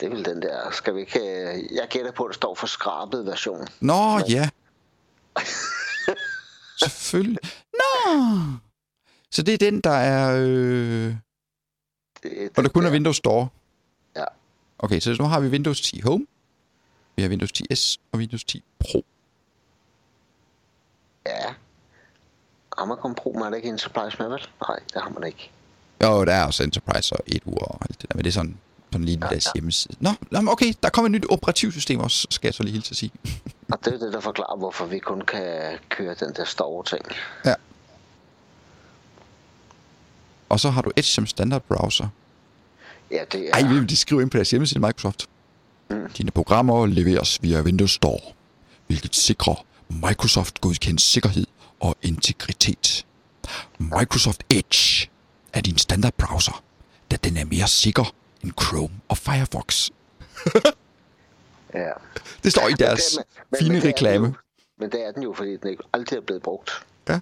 [0.00, 1.20] Det er vel den der, skal vi ikke...
[1.20, 3.66] øh, Jeg gætter på, at det står for skrabet version.
[3.80, 4.48] Nå, ja.
[6.82, 7.38] Selvfølgelig.
[7.72, 8.20] Nå!
[9.30, 10.36] Så det er den, der er...
[10.46, 11.14] Øh...
[12.22, 13.48] Det, Og der kun er Windows Store.
[14.16, 14.24] Ja.
[14.78, 16.26] Okay, så nu har vi Windows 10 Home.
[17.16, 19.04] Vi har Windows 10S og Windows 10 Pro.
[21.26, 21.54] Ja.
[22.78, 24.46] Har man kommet pro, man der ikke Enterprise med, vel?
[24.68, 25.50] Nej, det har man ikke.
[26.02, 28.34] Jo, der er også Enterprise og et uger og alt det der, men det er
[28.34, 28.58] sådan,
[28.92, 29.96] sådan lige deres hjemmeside.
[30.00, 32.96] Nå, nå, okay, der kommer et nyt operativsystem også, skal jeg så lige hilse at
[32.96, 33.12] sige.
[33.72, 37.04] Og det er det, der forklarer, hvorfor vi kun kan køre den der store ting.
[37.44, 37.54] Ja.
[40.48, 42.08] Og så har du Edge som standard browser.
[43.10, 43.52] Ja, det er...
[43.54, 45.26] Ej, de skriver ind på deres hjemmeside Microsoft.
[46.16, 48.20] Dine programmer leveres via Windows Store,
[48.86, 51.46] hvilket sikrer Microsoft godkendt sikkerhed
[51.80, 53.06] og integritet.
[53.78, 55.10] Microsoft Edge
[55.52, 56.62] er din standard browser,
[57.10, 59.90] da den er mere sikker end Chrome og Firefox.
[61.74, 61.90] Ja.
[62.44, 64.26] Det står i deres Men- men- fine men reklame.
[64.26, 64.32] jo-
[64.78, 66.70] Men det er den jo, fordi den ikke aldrig er blevet brugt.
[67.08, 67.20] Ja.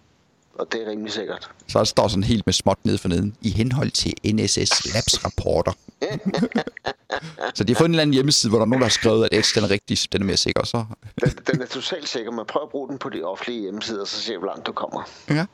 [0.55, 1.51] Og det er rimelig sikkert.
[1.67, 3.37] Så der står sådan helt med småt ned for neden.
[3.41, 5.73] I henhold til NSS Labs rapporter.
[7.55, 9.25] så de har fundet en eller anden hjemmeside, hvor der er nogen, der har skrevet,
[9.25, 10.65] at Edge den er rigtig, den er mere sikker.
[10.65, 10.85] Så
[11.21, 12.31] Den, den er totalt sikker.
[12.31, 14.73] Man prøver at bruge den på de offentlige hjemmesider, så ser vi, hvor langt du
[14.73, 15.03] kommer.
[15.31, 15.47] Ja.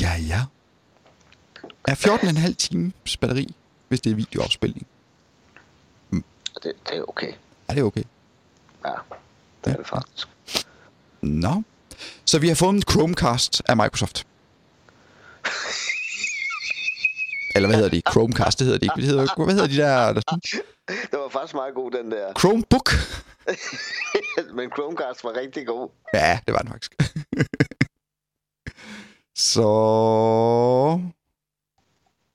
[0.00, 0.40] Ja, ja.
[1.88, 3.54] Er 14,5 times batteri,
[3.88, 4.86] hvis det er videoafspilning.
[6.56, 7.32] Og det, det er okay.
[7.68, 8.02] Er det okay?
[8.84, 8.92] Ja,
[9.64, 10.28] det er det faktisk.
[11.20, 11.62] Nå.
[12.24, 14.26] Så vi har fået en Chromecast af Microsoft.
[17.54, 18.02] Eller hvad hedder de?
[18.10, 18.96] Chromecast, det hedder de ikke.
[18.96, 20.12] Det hedder, hvad hedder de der?
[20.88, 22.32] Det var faktisk meget god, den der.
[22.38, 22.90] Chromebook?
[24.56, 25.88] Men Chromecast var rigtig god.
[26.14, 26.94] Ja, det var den faktisk.
[29.34, 29.60] Så...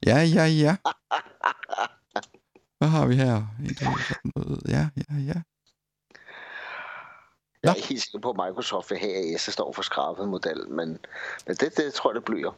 [0.09, 0.75] Ja, ja, ja.
[2.77, 3.43] Hvad har vi her?
[4.67, 5.41] Ja, ja, ja.
[7.63, 10.69] Jeg er helt sikker på, at Microsoft vil have, at S står for skrabet model,
[10.69, 10.97] men,
[11.47, 12.51] men det, det tror jeg, det bliver.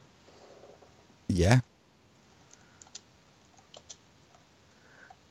[1.30, 1.60] Ja.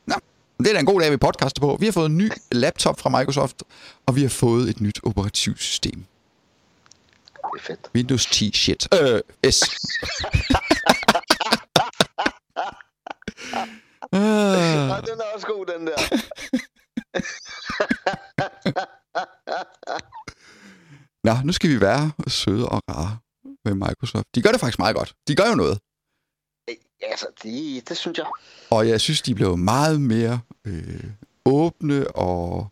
[0.06, 0.14] Nå,
[0.59, 1.76] det er da en god dag, vi podcaster på.
[1.80, 3.62] Vi har fået en ny laptop fra Microsoft,
[4.06, 6.04] og vi har fået et nyt operativsystem.
[7.35, 7.90] Det er fedt.
[7.94, 8.88] Windows 10 shit.
[8.94, 9.20] Øh,
[9.52, 9.62] S.
[14.12, 15.96] ah, Og den er også god, den der.
[21.25, 23.18] Nå, nu skal vi være søde og rare
[23.64, 24.27] med Microsoft.
[24.35, 25.14] De gør det faktisk meget godt.
[25.29, 25.79] De gør jo noget.
[27.03, 28.27] Altså, det, det synes jeg.
[28.70, 31.05] Og jeg synes, de blev meget mere øh,
[31.44, 32.68] åbne, og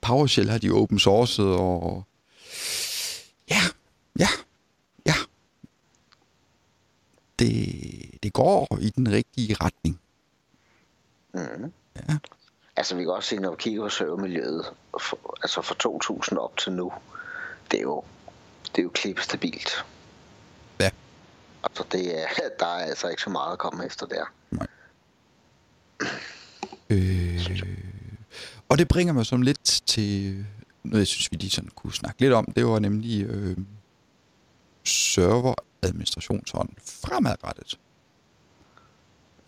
[0.00, 2.04] PowerShell har de open sourced, og
[3.50, 3.60] ja,
[4.18, 4.28] ja,
[5.06, 5.14] ja.
[7.38, 10.00] Det, det går i den rigtige retning.
[11.34, 11.72] Mm.
[11.96, 12.18] Ja.
[12.76, 14.64] Altså, vi kan også se, når vi kigger på servermiljøet,
[15.00, 16.92] for, altså fra 2000 op til nu,
[17.70, 18.04] det er jo,
[18.66, 19.84] det er jo klippestabilt.
[20.80, 20.90] Ja.
[21.64, 22.26] Altså, det er,
[22.60, 24.24] der er altså ikke så meget at komme efter der.
[26.90, 27.62] Øh,
[28.68, 30.46] og det bringer mig som lidt til
[30.82, 32.52] noget, jeg synes, vi lige sådan kunne snakke lidt om.
[32.56, 33.56] Det var nemlig øh,
[34.84, 37.78] serveradministration sådan fremadrettet.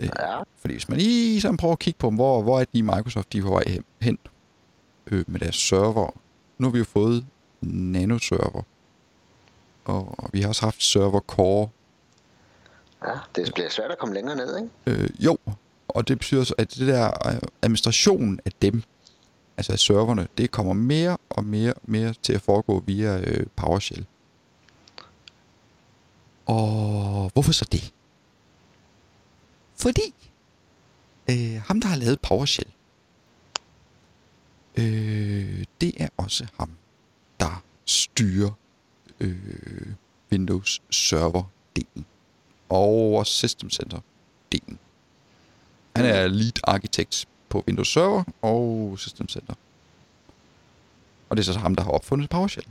[0.00, 0.38] Øh, Ja.
[0.58, 3.38] Fordi hvis man lige sådan prøver at kigge på, hvor, hvor er de Microsoft de
[3.38, 3.64] er på vej
[4.00, 4.18] hen,
[5.06, 6.10] øh, med deres server.
[6.58, 7.26] Nu har vi jo fået
[7.60, 8.62] nanoserver.
[9.84, 11.68] Og vi har også haft server core.
[13.06, 15.02] Ja, det bliver svært at komme længere ned, ikke?
[15.02, 15.38] Øh, jo,
[15.88, 18.82] og det betyder så, at det der øh, administration af dem,
[19.56, 24.06] altså af serverne, det kommer mere og mere mere til at foregå via øh, PowerShell.
[26.46, 27.92] Og hvorfor så det?
[29.80, 30.14] Fordi
[31.30, 32.70] øh, ham, der har lavet PowerShell,
[34.76, 36.70] øh, det er også ham,
[37.40, 38.50] der styrer
[39.20, 39.86] øh,
[40.32, 42.04] Windows Server-delen
[42.68, 44.76] og System Center-delen.
[45.96, 49.54] Han er lead arkitekt på Windows Server og System Center.
[51.28, 52.66] Og det er så ham, der har opfundet PowerShell.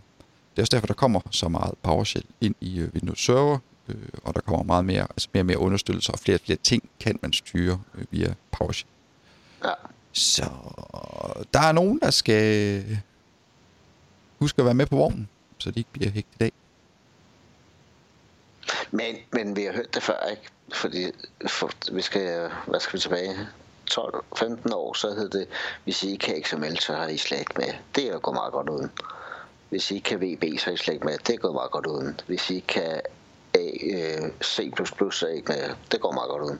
[0.52, 3.95] Det er også derfor, der kommer så meget PowerShell ind i øh, Windows Server, øh,
[4.23, 6.89] og der kommer meget mere, altså mere og mere understøttelse, og flere og flere ting
[6.99, 8.89] kan man styre øh, via PowerShell.
[9.63, 9.73] Ja.
[10.13, 10.49] Så
[11.54, 12.84] der er nogen, der skal
[14.39, 16.52] huske at være med på vognen, så de ikke bliver hægtet af.
[18.91, 20.43] Men, men vi har hørt det før, ikke?
[20.73, 21.12] Fordi
[21.47, 23.47] for, vi skal, hvad skal vi tilbage?
[23.91, 25.47] 12-15 år, så hed det,
[25.84, 27.73] hvis I ikke kan XML, så har I slet ikke med.
[27.95, 28.91] Det er jo gået meget godt uden.
[29.69, 31.17] Hvis I ikke kan VB, så har I slet ikke med.
[31.28, 32.19] Det går meget godt uden.
[32.28, 33.02] Hvis I ikke kan
[33.53, 34.62] A, øh, C++,
[35.47, 35.75] med.
[35.91, 36.59] Det går meget godt uden.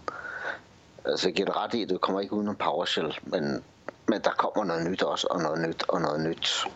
[1.06, 3.64] Altså, jeg giver det ret i, at du kommer ikke uden om PowerShell, men,
[4.08, 6.68] men der kommer noget nyt også, og noget nyt, og noget nyt.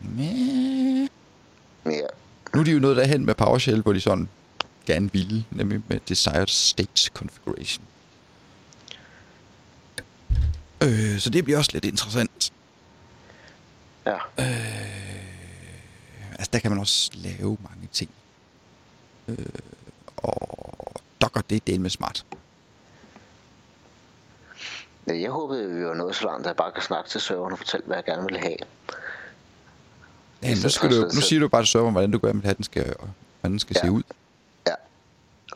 [0.00, 1.08] Men...
[1.86, 2.06] Ja,
[2.54, 4.28] Nu er de jo nået derhen med PowerShell, hvor de sådan
[4.86, 7.84] gerne ville, nemlig med Desired State Configuration.
[10.82, 12.52] Øh, så det bliver også lidt interessant.
[14.06, 14.18] ja.
[16.38, 18.10] Altså, der kan man også lave mange ting.
[19.28, 19.36] Øh,
[20.16, 22.24] og Docker, det er del med smart.
[25.06, 27.58] Jeg håbede, vi var nået så langt, at jeg bare kan snakke til serveren og
[27.58, 28.56] fortælle, hvad jeg gerne vil have.
[30.42, 32.54] Ja, nu, skal du, nu siger du bare til serveren, hvordan du gerne vil have,
[32.54, 32.84] den skal,
[33.40, 33.86] hvordan den skal Ja.
[33.86, 34.02] se ud.
[34.66, 34.74] Ja,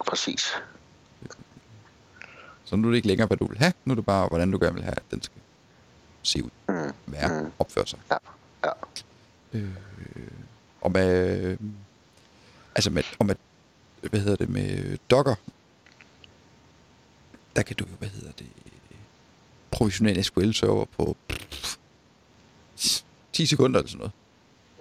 [0.06, 0.52] præcis.
[2.64, 3.72] Så nu er det ikke længere, hvad du vil have.
[3.84, 5.40] Nu er det bare, hvordan du gerne vil have, at den skal
[6.22, 6.92] se ud, Mm.
[7.06, 7.52] være, Mm.
[7.58, 7.98] opføre sig.
[8.10, 8.16] Ja,
[8.64, 8.70] ja.
[9.52, 9.68] Øh,
[10.80, 11.56] og med,
[12.74, 13.34] altså med, og med,
[14.10, 15.34] hvad hedder det, med Docker,
[17.56, 18.46] der kan du jo, hvad hedder det,
[19.70, 21.16] provisionere SQL-server på
[23.32, 24.12] 10 sekunder eller sådan noget.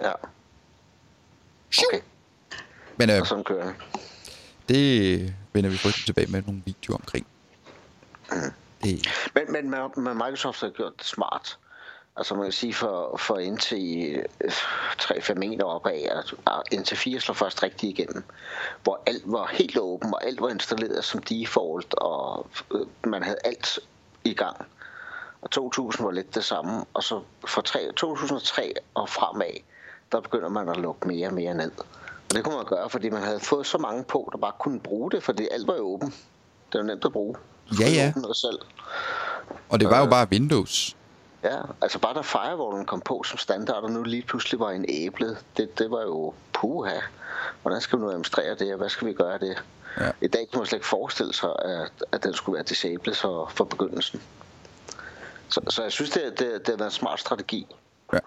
[0.02, 0.12] Ja,
[1.88, 2.02] okay.
[2.98, 3.76] Men øh, Og sådan kører det.
[4.70, 7.28] det vender vi frygteligt tilbage med nogle videoer omkring.
[8.84, 11.58] Det, Men, men, men, men Microsoft har gjort det smart.
[12.16, 14.52] Altså man kan sige for, for indtil øh,
[15.02, 18.24] 3-5 år opad, at at indtil 4 slår først rigtigt igennem,
[18.84, 23.38] hvor alt var helt åben, og alt var installeret som default, og øh, man havde
[23.46, 23.80] alt
[24.24, 24.66] i gang.
[25.42, 29.62] Og 2000 var lidt det samme, og så fra 3, 2003 og fremad,
[30.12, 31.72] der begynder man at lukke mere og mere ned.
[32.30, 34.80] Og det kunne man gøre, fordi man havde fået så mange på, der bare kunne
[34.80, 36.14] bruge det, fordi alt var jo åben.
[36.72, 37.36] Det var nemt at bruge.
[37.80, 38.14] Ja, ja.
[38.34, 38.60] selv.
[39.70, 40.96] og det var jo bare Windows.
[41.44, 44.86] Ja, altså bare da firewallen kom på som standard, og nu lige pludselig var en
[44.90, 47.00] æble, det, det var jo puha.
[47.62, 49.64] Hvordan skal vi nu administrere det, og hvad skal vi gøre af det?
[50.00, 50.12] Ja.
[50.22, 53.46] I dag kan man slet ikke forestille sig, at, at den skulle være disabled så
[53.50, 54.22] for begyndelsen.
[55.50, 57.76] Så, så jeg synes, det, det, det har været en smart strategi
[58.14, 58.20] Ja.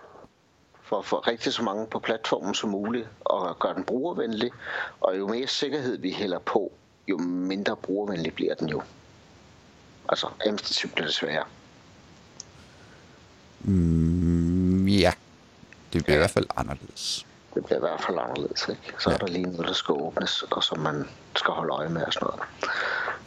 [0.83, 4.51] for at få rigtig så mange på platformen som muligt, og gøre den brugervenlig.
[5.01, 6.73] Og jo mere sikkerhed vi hælder på,
[7.09, 8.83] jo mindre brugervenlig bliver den jo.
[10.09, 11.45] Altså, administrativt bliver det sværere.
[13.65, 15.13] Mm, ja,
[15.93, 17.27] det bliver i hvert fald anderledes.
[17.55, 18.95] Det bliver i hvert fald anderledes, ikke?
[19.01, 19.15] Så Ja.
[19.15, 22.13] er der lige noget, der skal åbnes, og som man skal holde øje med og
[22.13, 22.43] sådan noget.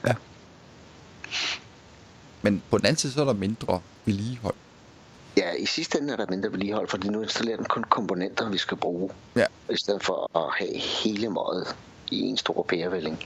[0.08, 0.14] Ja.
[2.42, 4.56] Men på den anden side, så er der mindre vedligehold.
[5.38, 8.58] Ja, i sidste ende er der mindre vedligehold, fordi nu installerer den kun komponenter, vi
[8.58, 9.46] skal bruge, Ja.
[9.70, 11.76] i stedet for at have hele møget
[12.12, 13.20] i en stor pærevælling.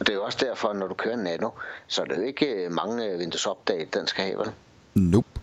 [0.00, 1.50] Og det er jo også derfor, når du kører en Nano,
[1.86, 4.50] så er det jo ikke øh, mange Windows Update, den skal have, vel?
[4.94, 5.39] Nope.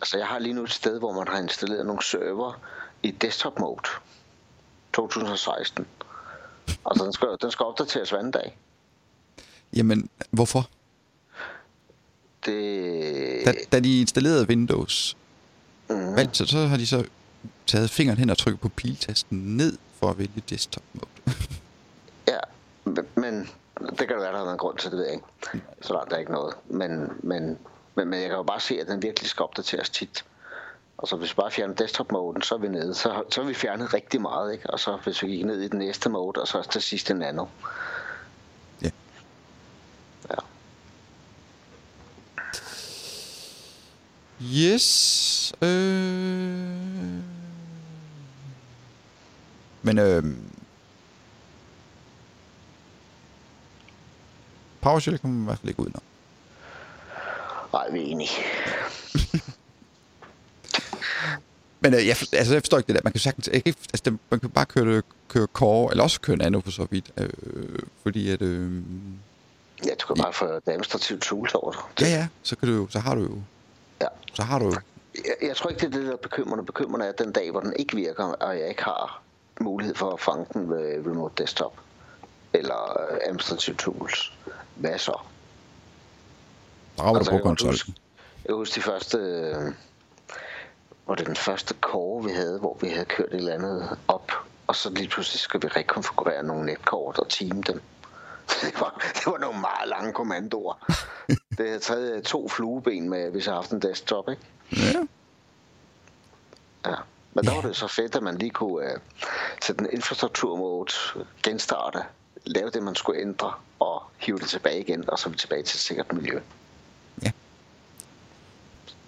[0.00, 2.60] Altså, jeg har lige nu et sted, hvor man har installeret nogle server
[3.02, 3.82] i desktop mode.
[4.92, 5.86] 2016.
[6.86, 8.58] Altså, den skal, den skal opdateres hver dag.
[9.76, 10.68] Jamen, hvorfor?
[12.46, 13.42] Det...
[13.46, 15.16] Da, da de installerede Windows,
[15.90, 16.16] Mhm.
[16.16, 17.04] valgte, så, så har de så
[17.66, 21.06] taget fingeren hen og trykket på piltasten ned for at vælge desktop mode.
[22.28, 22.38] Ja,
[23.14, 23.50] men,
[23.90, 25.26] det kan da være, der har været en grund til det, ved jeg ikke.
[25.80, 26.54] Så langt er ikke noget.
[26.66, 27.58] Men, men,
[27.98, 30.24] men, men jeg kan jo bare se, at den virkelig skal opdateres tit.
[30.98, 32.94] Og så hvis vi bare fjerner desktop-moden, så er vi nede.
[32.94, 34.70] Så, så har vi fjernet rigtig meget, ikke?
[34.70, 37.16] Og så hvis vi gik ned i den næste mode, og så til sidst en
[37.16, 37.46] nano.
[38.82, 38.90] Ja.
[40.30, 40.36] Ja.
[44.42, 45.52] Yes.
[45.62, 45.68] Øh...
[49.82, 50.24] Men øh...
[54.80, 56.07] PowerShell kommer man i hvert fald ikke ud, når.
[57.72, 58.30] Nej, vi er enige.
[61.80, 63.00] Men øh, jeg, altså, jeg forstår ikke det der.
[63.04, 66.36] Man kan sagtens, jeg kan, altså, man kan bare køre, køre Core, eller også køre
[66.36, 67.10] Nano for så vidt.
[67.16, 67.28] Øh,
[68.02, 68.82] fordi at, øh,
[69.86, 71.80] Ja, du kan bare få det administrative tools over det.
[72.00, 73.38] ja ja, så, kan du, jo- så har du jo,
[74.00, 74.06] Ja.
[74.34, 74.74] så har du jo,
[75.14, 76.64] Jeg, jeg tror ikke, det er det, der er bekymrende.
[76.64, 79.22] Bekymrende er den dag, hvor den ikke virker, og jeg ikke har
[79.60, 81.74] mulighed for at fange den ved remote desktop.
[82.52, 84.32] Eller øh, administrative tools.
[84.74, 85.20] Hvad så?
[86.98, 87.72] Drager Altså, du på konsollen.
[87.72, 87.92] huske-
[88.44, 89.18] Jeg kan huske de første...
[89.18, 89.72] øh,
[91.06, 94.32] var det den første core, vi havde, hvor vi havde kørt et eller andet op,
[94.66, 97.80] og så lige pludselig skal vi rekonfigurere nogle netkort og team dem.
[98.62, 100.74] Det var, det var nogle meget lange kommandoer.
[101.58, 104.42] det havde taget to flueben med, hvis jeg havde haft en desktop, ikke?
[104.72, 105.00] Ja.
[106.90, 106.94] Ja.
[107.34, 109.00] Men der var det så fedt, at man lige kunne uh,
[109.62, 110.92] sætte en infrastrukturmode,
[111.42, 111.98] genstarte,
[112.46, 115.62] lave det, man skulle ændre, og hive det tilbage igen, og så er vi tilbage
[115.62, 116.40] til et sikkert miljø.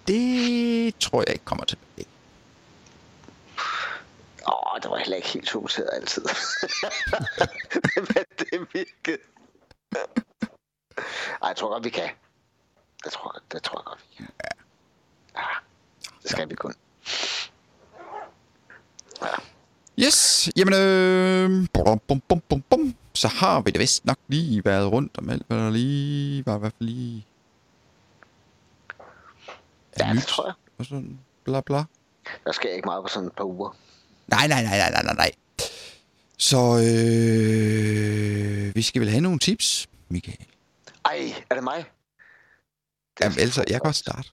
[0.08, 2.06] Det tror jeg ikke kommer tilbage.
[4.48, 6.22] Åh, det var heller ikke helt fokuseret altid.
[8.14, 9.18] Men det virkede.
[11.42, 12.08] Ej, jeg tror godt, vi kan.
[13.04, 14.28] Det tror, jeg- det tror jeg godt, vi kan.
[15.36, 15.42] Ja,
[16.22, 16.74] det skal vi kun.
[19.22, 19.26] Ja.
[20.06, 22.94] Yes, jamen øh, bum, bum, bum, bum, bum.
[23.14, 26.56] så har vi det vist nok lige været rundt om alt, hvad der lige var
[26.56, 27.26] i hvert fald lige...
[29.98, 30.54] Ja, det tror jeg.
[30.78, 31.84] Og sådan bla bla.
[32.44, 33.76] Der sker ikke meget på sådan et par uger.
[34.26, 35.30] Nej, nej, nej, nej, nej, nej, nej.
[36.38, 40.46] Så øh, vi skal vel have nogle tips, Michael.
[41.04, 41.84] Ej, er det mig?
[43.18, 43.98] Det Jamen, altså, jeg kan først.
[43.98, 44.28] starte.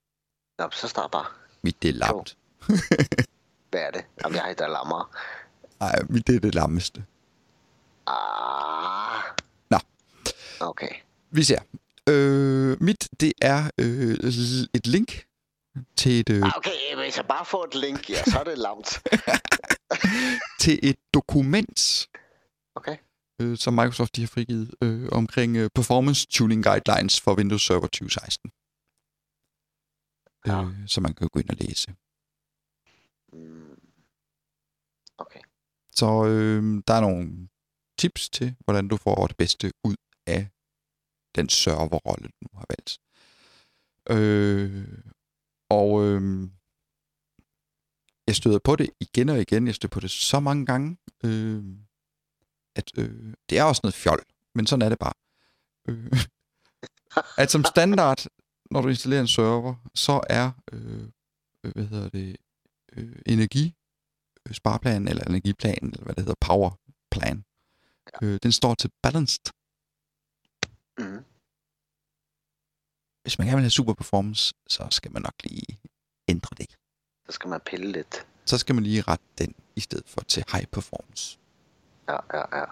[0.59, 1.25] Nå, så start bare.
[1.61, 2.37] Mit det er lamt.
[3.71, 4.05] Hvad er det?
[4.23, 5.15] Jamen, jeg har et, der lammer.
[5.79, 7.05] Nej, mit det er det lammeste.
[8.07, 9.23] Ah.
[9.69, 9.77] Nå.
[10.59, 10.89] Okay.
[11.31, 11.59] Vi ser.
[12.09, 14.17] Øh, mit, det er øh,
[14.73, 15.25] et link
[15.95, 18.57] til et, øh, Ah, Okay, hvis jeg bare får et link, ja, så er det
[18.57, 19.01] lamt.
[20.63, 22.07] til et dokument,
[22.75, 22.97] Okay.
[23.41, 27.87] øh, som Microsoft de har frigivet øh, omkring øh, Performance Tuning Guidelines for Windows Server
[27.87, 28.51] 2016.
[30.47, 30.63] Ja.
[30.63, 31.95] Øh, så man kan gå ind og læse.
[33.33, 33.79] Mm.
[35.17, 35.39] Okay.
[35.95, 37.47] Så øh, der er nogle
[37.97, 39.95] tips til, hvordan du får det bedste ud
[40.27, 40.47] af
[41.35, 42.97] den serverrolle, du har valgt.
[44.09, 44.87] Øh,
[45.69, 46.49] og øh,
[48.27, 49.67] jeg støder på det igen og igen.
[49.67, 51.63] Jeg støder på det så mange gange, øh,
[52.75, 54.23] at øh, det er også noget fjol,
[54.55, 55.13] men sådan er det bare.
[55.89, 56.11] Øh,
[57.37, 58.25] at som standard,
[58.71, 61.09] når du installerer en server, så er øh,
[61.61, 62.37] hvad hedder det,
[62.93, 63.73] øh, energi
[64.49, 67.43] øh, eller energiplan, eller hvad det hedder, powerplan.
[68.21, 69.56] Øh, den står til balanced.
[73.27, 75.79] Hvis man gerne vil have super performance, så skal man nok lige
[76.27, 76.65] ændre det.
[77.25, 78.25] Så skal man pille lidt.
[78.45, 81.37] Så skal man lige rette den, i stedet for til high performance.
[82.07, 82.63] Ja, ja, ja.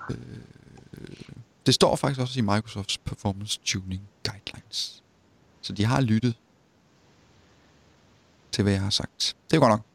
[1.65, 5.03] Det står faktisk også i Microsofts Performance Tuning Guidelines.
[5.61, 6.35] Så de har lyttet
[8.51, 9.35] til, hvad jeg har sagt.
[9.49, 9.85] Det er godt nok.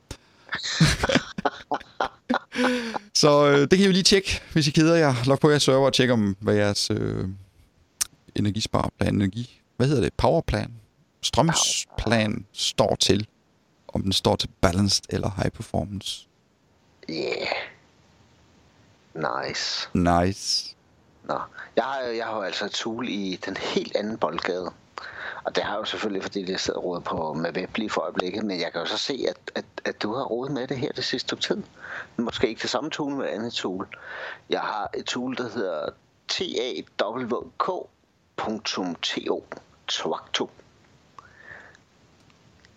[3.22, 5.14] så øh, det kan I jo lige tjekke, hvis I keder jer.
[5.26, 7.28] Log på jeres server og tjek om, hvad jeres øh,
[8.34, 10.72] energispareplan, energi, hvad hedder det, powerplan,
[11.22, 13.26] strømsplan står til.
[13.88, 16.28] Om den står til balanced eller high performance.
[17.10, 17.46] Yeah.
[19.14, 19.88] Nice.
[19.94, 20.76] Nice.
[21.24, 21.38] Nå,
[21.76, 24.72] jeg har, jeg har jo altså et tool i den helt anden boldgade.
[25.44, 27.90] Og det har jeg jo selvfølgelig, fordi jeg sidder og roder på med web lige
[27.90, 28.44] for øjeblikket.
[28.44, 30.92] Men jeg kan jo så se, at, at, at du har rodet med det her
[30.92, 31.62] det sidste stykke tid.
[32.16, 33.88] Måske ikke det samme tool, men et andet tool.
[34.50, 35.88] Jeg har et tool, der hedder
[36.28, 37.84] tawk.to.
[39.90, 40.50] Twakto.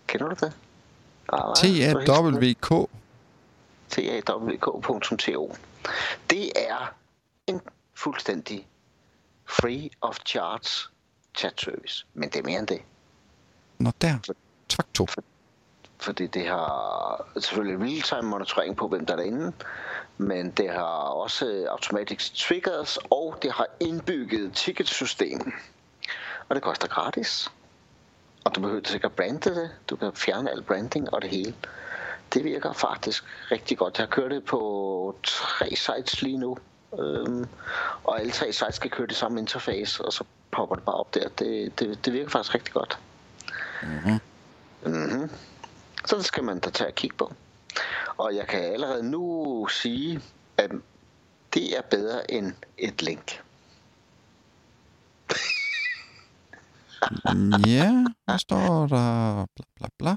[0.08, 0.54] Kender du det?
[1.30, 1.56] Ah, er.
[1.56, 2.90] T-A-W-K.
[3.90, 5.56] tawk.to.
[6.30, 6.94] Det er
[7.48, 7.62] en
[7.94, 8.68] fuldstændig
[9.46, 10.90] free of charge
[11.38, 12.06] chat service.
[12.14, 12.82] Men det er mere end det.
[13.78, 14.36] Nå der.
[14.70, 15.08] Tvakto.
[16.00, 19.54] Fordi det har selvfølgelig real-time monitorering på, hvem der er derinde.
[20.18, 25.54] Men det har også automatic triggers, og det har indbygget ticketsystem.
[26.54, 27.52] Og det koster gratis.
[28.44, 29.72] Og du behøver sikkert brande det.
[29.90, 31.56] Du kan fjerne al branding og det hele.
[32.34, 33.98] Det virker faktisk rigtig godt.
[33.98, 36.58] Jeg har kørt det på tre sites lige nu.
[37.00, 37.48] Øhm,
[38.04, 41.14] og alle tre sites skal køre det samme interface, og så popper det bare op
[41.14, 41.30] der.
[41.30, 43.00] Det, det, det virker faktisk rigtig godt.
[43.84, 45.30] Mm-hmm.
[46.06, 47.34] Så det skal man da tage og kigge på.
[48.18, 50.22] Og jeg kan allerede nu sige,
[50.58, 50.72] at
[51.54, 53.42] det er bedre end et link.
[57.68, 59.46] Ja, hvad står der?
[59.56, 60.16] Bla, bla, bla.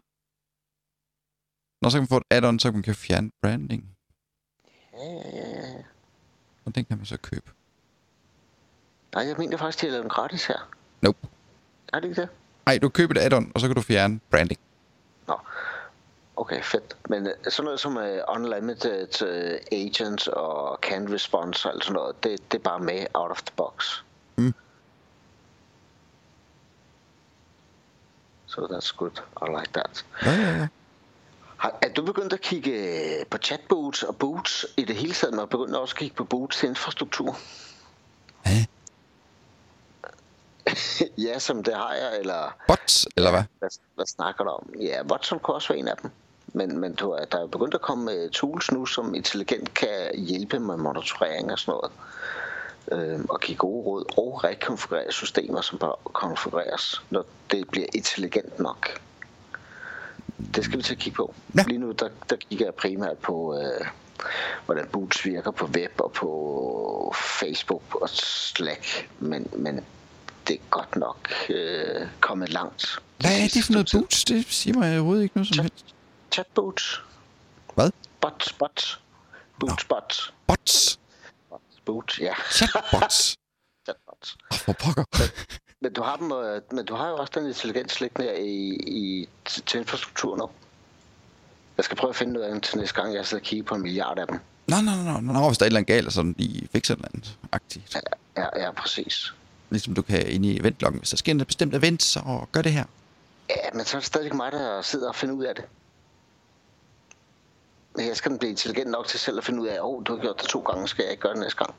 [1.82, 3.96] Når så kan man få et add-on, så man kan fjerne branding.
[4.92, 5.82] Ja, ja, ja, ja.
[6.64, 7.50] Og den kan man så købe.
[9.14, 10.70] Nej, jeg mener faktisk, de har lavet den gratis her.
[11.00, 11.18] Nope.
[11.92, 12.28] Er det ikke det?
[12.66, 14.60] Nej, du køber et add-on, og så kan du fjerne branding.
[15.28, 15.38] Nå.
[16.36, 16.96] Okay, fedt.
[17.08, 21.94] Men øh, sådan noget som uh, Unlimited uh, Agents og Can Response og alt sådan
[21.94, 24.02] noget, det, det er bare med out of the box.
[28.56, 29.22] So that's good.
[29.42, 30.04] I like that.
[30.24, 30.68] Ja, ja, ja.
[31.56, 35.40] Har, er du begyndt at kigge øh, på chatbots og boots i det hele taget,
[35.40, 37.36] og begyndt også at kigge på boots infrastruktur?
[38.44, 38.54] Hæ?
[41.26, 43.42] ja, som det har jeg, eller Bots, eller hvad?
[43.58, 44.70] hvad, hvad snakker du om?
[44.80, 46.10] Ja, Watson kunne også være en af dem.
[46.46, 50.14] Men, men du, er- der er begyndt at komme øh, tools nu, som intelligent kan
[50.14, 51.92] hjælpe med monitorering og sådan noget.
[52.92, 58.58] Øh, og give gode råd og rekonfigurere systemer, som bør konfigureres, når det bliver intelligent
[58.58, 59.00] nok.
[60.54, 61.34] Det skal vi til at kigge på.
[61.56, 61.64] Ja.
[61.66, 63.86] Lige nu der, der kigger jeg primært på, øh,
[64.66, 69.08] hvordan Boots virker på web og på Facebook og Slack.
[69.18, 69.84] Men, men
[70.48, 72.98] det er godt nok øh, kommet langt.
[73.18, 74.24] Hvad er det for noget boots?
[74.24, 75.86] Det siger mig overhovedet ikke noget som helst.
[75.86, 75.94] tid.
[76.32, 77.02] Chatbots.
[77.74, 77.90] Hvad?
[78.20, 79.00] Bots, bots.
[79.60, 79.84] Boots, bots.
[79.84, 80.32] Bots?
[80.46, 80.98] Bots,
[81.86, 82.34] Boots, ja.
[82.50, 83.36] Chatbots?
[83.86, 84.36] Chatbots.
[84.52, 85.04] Åh, for pokker.
[85.80, 89.28] Men du har dem, øh, men du har jo også den intelligens liggende i, i,
[89.44, 90.50] til, infrastrukturen nu.
[91.76, 93.64] Jeg skal prøve at finde noget af dem til næste gang, jeg sidder og kigger
[93.64, 94.38] på en milliard af dem.
[94.68, 96.94] Nå, nå, nå, nå, nå, hvis der er et eller andet galt, sådan de fikser
[96.94, 97.96] et eller andet aktivt.
[98.36, 99.32] Ja, ja, præcis.
[99.70, 102.72] Ligesom du kan ind i eventloggen, hvis der sker en bestemt event, så gør det
[102.72, 102.84] her.
[103.50, 105.64] Ja, men så er det stadig mig, der sidder og finder ud af det.
[107.98, 110.14] Jeg skal den blive intelligent nok til selv at finde ud af, at oh, du
[110.14, 111.74] har gjort det to gange, skal jeg ikke gøre det næste gang.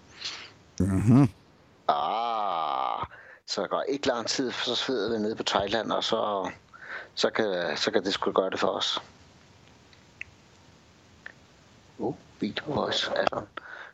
[0.80, 1.30] Mhm.
[1.88, 3.06] Ah,
[3.46, 6.52] så der går ikke lang tid, for så sidder vi nede på Thailand, og så,
[7.16, 9.02] så, kan, så kan det sgu gøre det for os.
[11.98, 13.48] Uh, video voice add-on.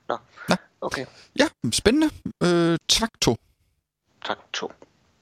[0.08, 0.18] Nå,
[0.50, 0.56] Nå.
[0.82, 1.06] okay.
[1.40, 2.10] Ja, spændende.
[2.44, 3.36] Øh, tak, to.
[4.26, 4.72] Tak, to.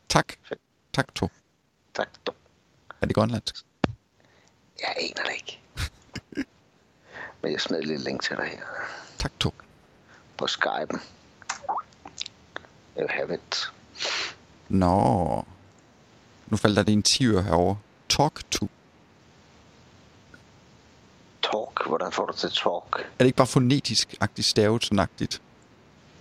[0.10, 0.34] Tak.
[0.44, 0.60] Fedt.
[0.94, 1.30] Tak, to.
[1.94, 2.34] Tak, to.
[3.02, 3.56] Er det grønlandsk?
[4.82, 5.60] Jeg aner det ikke.
[7.42, 8.66] Men jeg smed lille link til dig her
[9.20, 9.54] Tak, to.
[10.38, 11.00] på Skype'en.
[13.00, 13.72] You have it.
[14.70, 15.46] Nå.
[16.48, 17.78] Nu faldt der det en 10'er herovre.
[18.10, 18.68] Talk to.
[21.44, 21.86] Talk.
[21.88, 23.00] Hvordan får du til talk?
[23.00, 25.42] Er det ikke bare fonetisk-agtigt stavelsen-agtigt?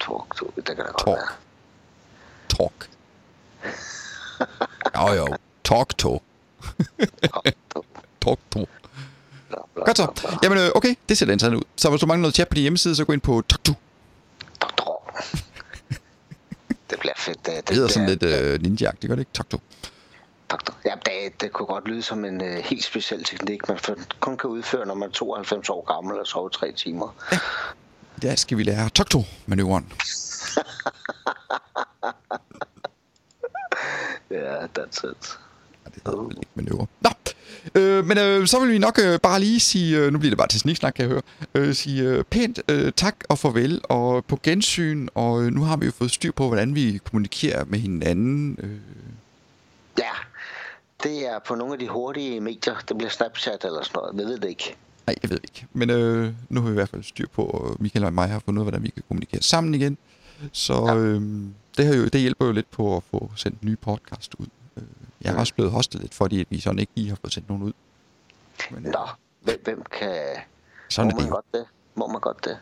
[0.00, 0.52] Talk, to.
[0.56, 1.16] det kan da godt Talk.
[1.16, 1.28] være.
[2.48, 2.88] Talk.
[4.96, 5.36] Jo, jo.
[5.64, 6.22] Talk to.
[7.22, 7.44] Talk,
[7.74, 7.84] to.
[8.20, 8.58] Talk to.
[9.48, 10.38] Bla, bla, Godt så.
[10.42, 10.94] Jamen, øh, okay.
[11.08, 11.68] Det ser da interessant ud.
[11.76, 13.72] Så hvis du mangler noget chat på din hjemmeside, så gå ind på Talk to.
[14.62, 15.20] Doktor.
[16.90, 17.46] det bliver fedt.
[17.46, 19.32] Det, Det hedder sådan lidt øh, ninja-agtigt, gør det ikke?
[19.34, 19.60] Talk to.
[20.50, 20.74] Doktor.
[20.84, 23.78] Ja, det, det kunne godt lyde som en øh, helt speciel teknik, man
[24.20, 27.14] kun kan udføre, når man er 92 år gammel og sover tre timer.
[28.22, 29.92] Der skal vi lære Talk to manøvren.
[34.30, 35.38] Ja, that's it.
[35.84, 36.86] Ja, det hedder vel ikke manøvre.
[37.00, 37.09] Nå,
[37.74, 40.38] øh, men øh, så vil vi nok øh, bare lige sige, øh, nu bliver det
[40.38, 41.22] bare til sniksnak, kan jeg høre,
[41.54, 45.76] øh, sige øh, pænt øh, tak og farvel, og på gensyn, og øh, nu har
[45.76, 48.56] vi jo fået styr på, hvordan vi kommunikerer med hinanden.
[48.62, 48.70] Øh,
[49.98, 50.10] Ja,
[51.02, 52.74] det er på nogle af de hurtige medier.
[52.88, 54.14] Det bliver Snapchat eller sådan noget.
[54.20, 54.76] Jeg ved det ikke.
[55.06, 55.66] nej, jeg ved ikke.
[55.72, 58.38] Men øh, nu har vi i hvert fald styr på, og Michael og mig har
[58.44, 59.98] fundet ud af, hvordan vi kan kommunikere sammen igen.
[60.52, 60.94] Så Ja.
[60.96, 61.22] øh,
[61.76, 64.46] det, her jo, det hjælper jo lidt på at få sendt nye podcast ud.
[65.20, 67.48] Jeg er også blevet hostet lidt, fordi at vi sådan ikke lige har fået sendt
[67.48, 67.72] nogen ud.
[68.70, 69.06] Men, øh, Nå,
[69.40, 70.36] hvem, hvem kan...
[70.88, 71.34] sådan Må er det man jo.
[71.34, 71.66] godt det?
[71.94, 72.58] Må man godt det?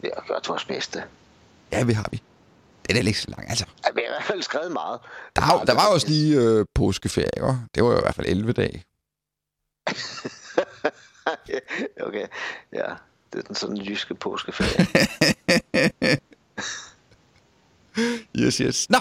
[0.00, 1.04] Vi har gjort vores bedste.
[1.72, 2.22] Ja, vi har vi.
[2.88, 3.50] Det er ikke så langt.
[3.50, 5.00] Altså, Ja, vi har i hvert fald skrevet meget.
[5.36, 7.56] der, har, der var også lige øh, påskeferie, ikke?
[7.74, 8.84] Det var jo i hvert fald 11 dage.
[12.06, 12.26] okay,
[12.72, 12.94] ja.
[13.32, 14.86] Det er den sådan jyske påskeferie.
[18.36, 18.90] Yes, yes.
[18.90, 18.98] Nå,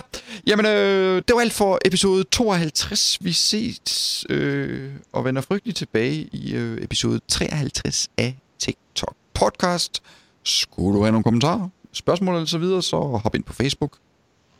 [0.48, 3.18] jamen, øh, det var alt for episode 52.
[3.22, 10.04] Vi ses øh, og vender frygteligt tilbage i øh, episode 53 af TikTok Podcast.
[10.44, 13.98] Skulle du have nogle kommentarer, spørgsmål eller så videre, så hop ind på Facebook,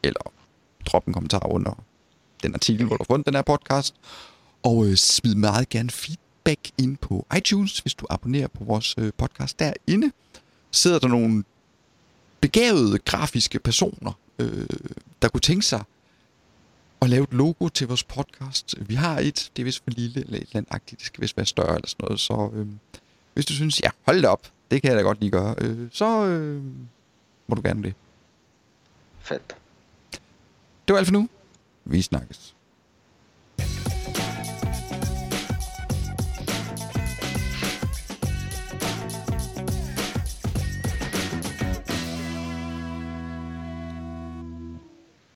[0.04, 0.22] eller
[0.86, 1.84] drop en kommentar under
[2.44, 3.96] den artikel, hvor du har fundet den her podcast.
[4.64, 9.12] Og øh, smid meget gerne feedback ind på iTunes, hvis du abonnerer på vores øh,
[9.18, 10.12] podcast derinde.
[10.72, 11.44] Sidder der nogle
[12.42, 14.68] begavede grafiske personer, øh,
[15.22, 15.84] der kunne tænke sig
[17.02, 18.76] at lave et logo til vores podcast.
[18.90, 21.22] Vi har et, det er vist for lille eller et eller andet agtigt, det skal
[21.22, 22.20] vist være større eller sådan noget.
[22.20, 22.68] Så øh,
[23.34, 25.90] hvis du synes, ja, hold det op, det kan jeg da godt lige gøre, øh,
[25.92, 26.64] så øh,
[27.48, 27.94] må du gerne det.
[29.20, 29.56] Fedt.
[30.88, 31.30] Det var alt for nu.
[31.86, 32.56] Vi snakkes.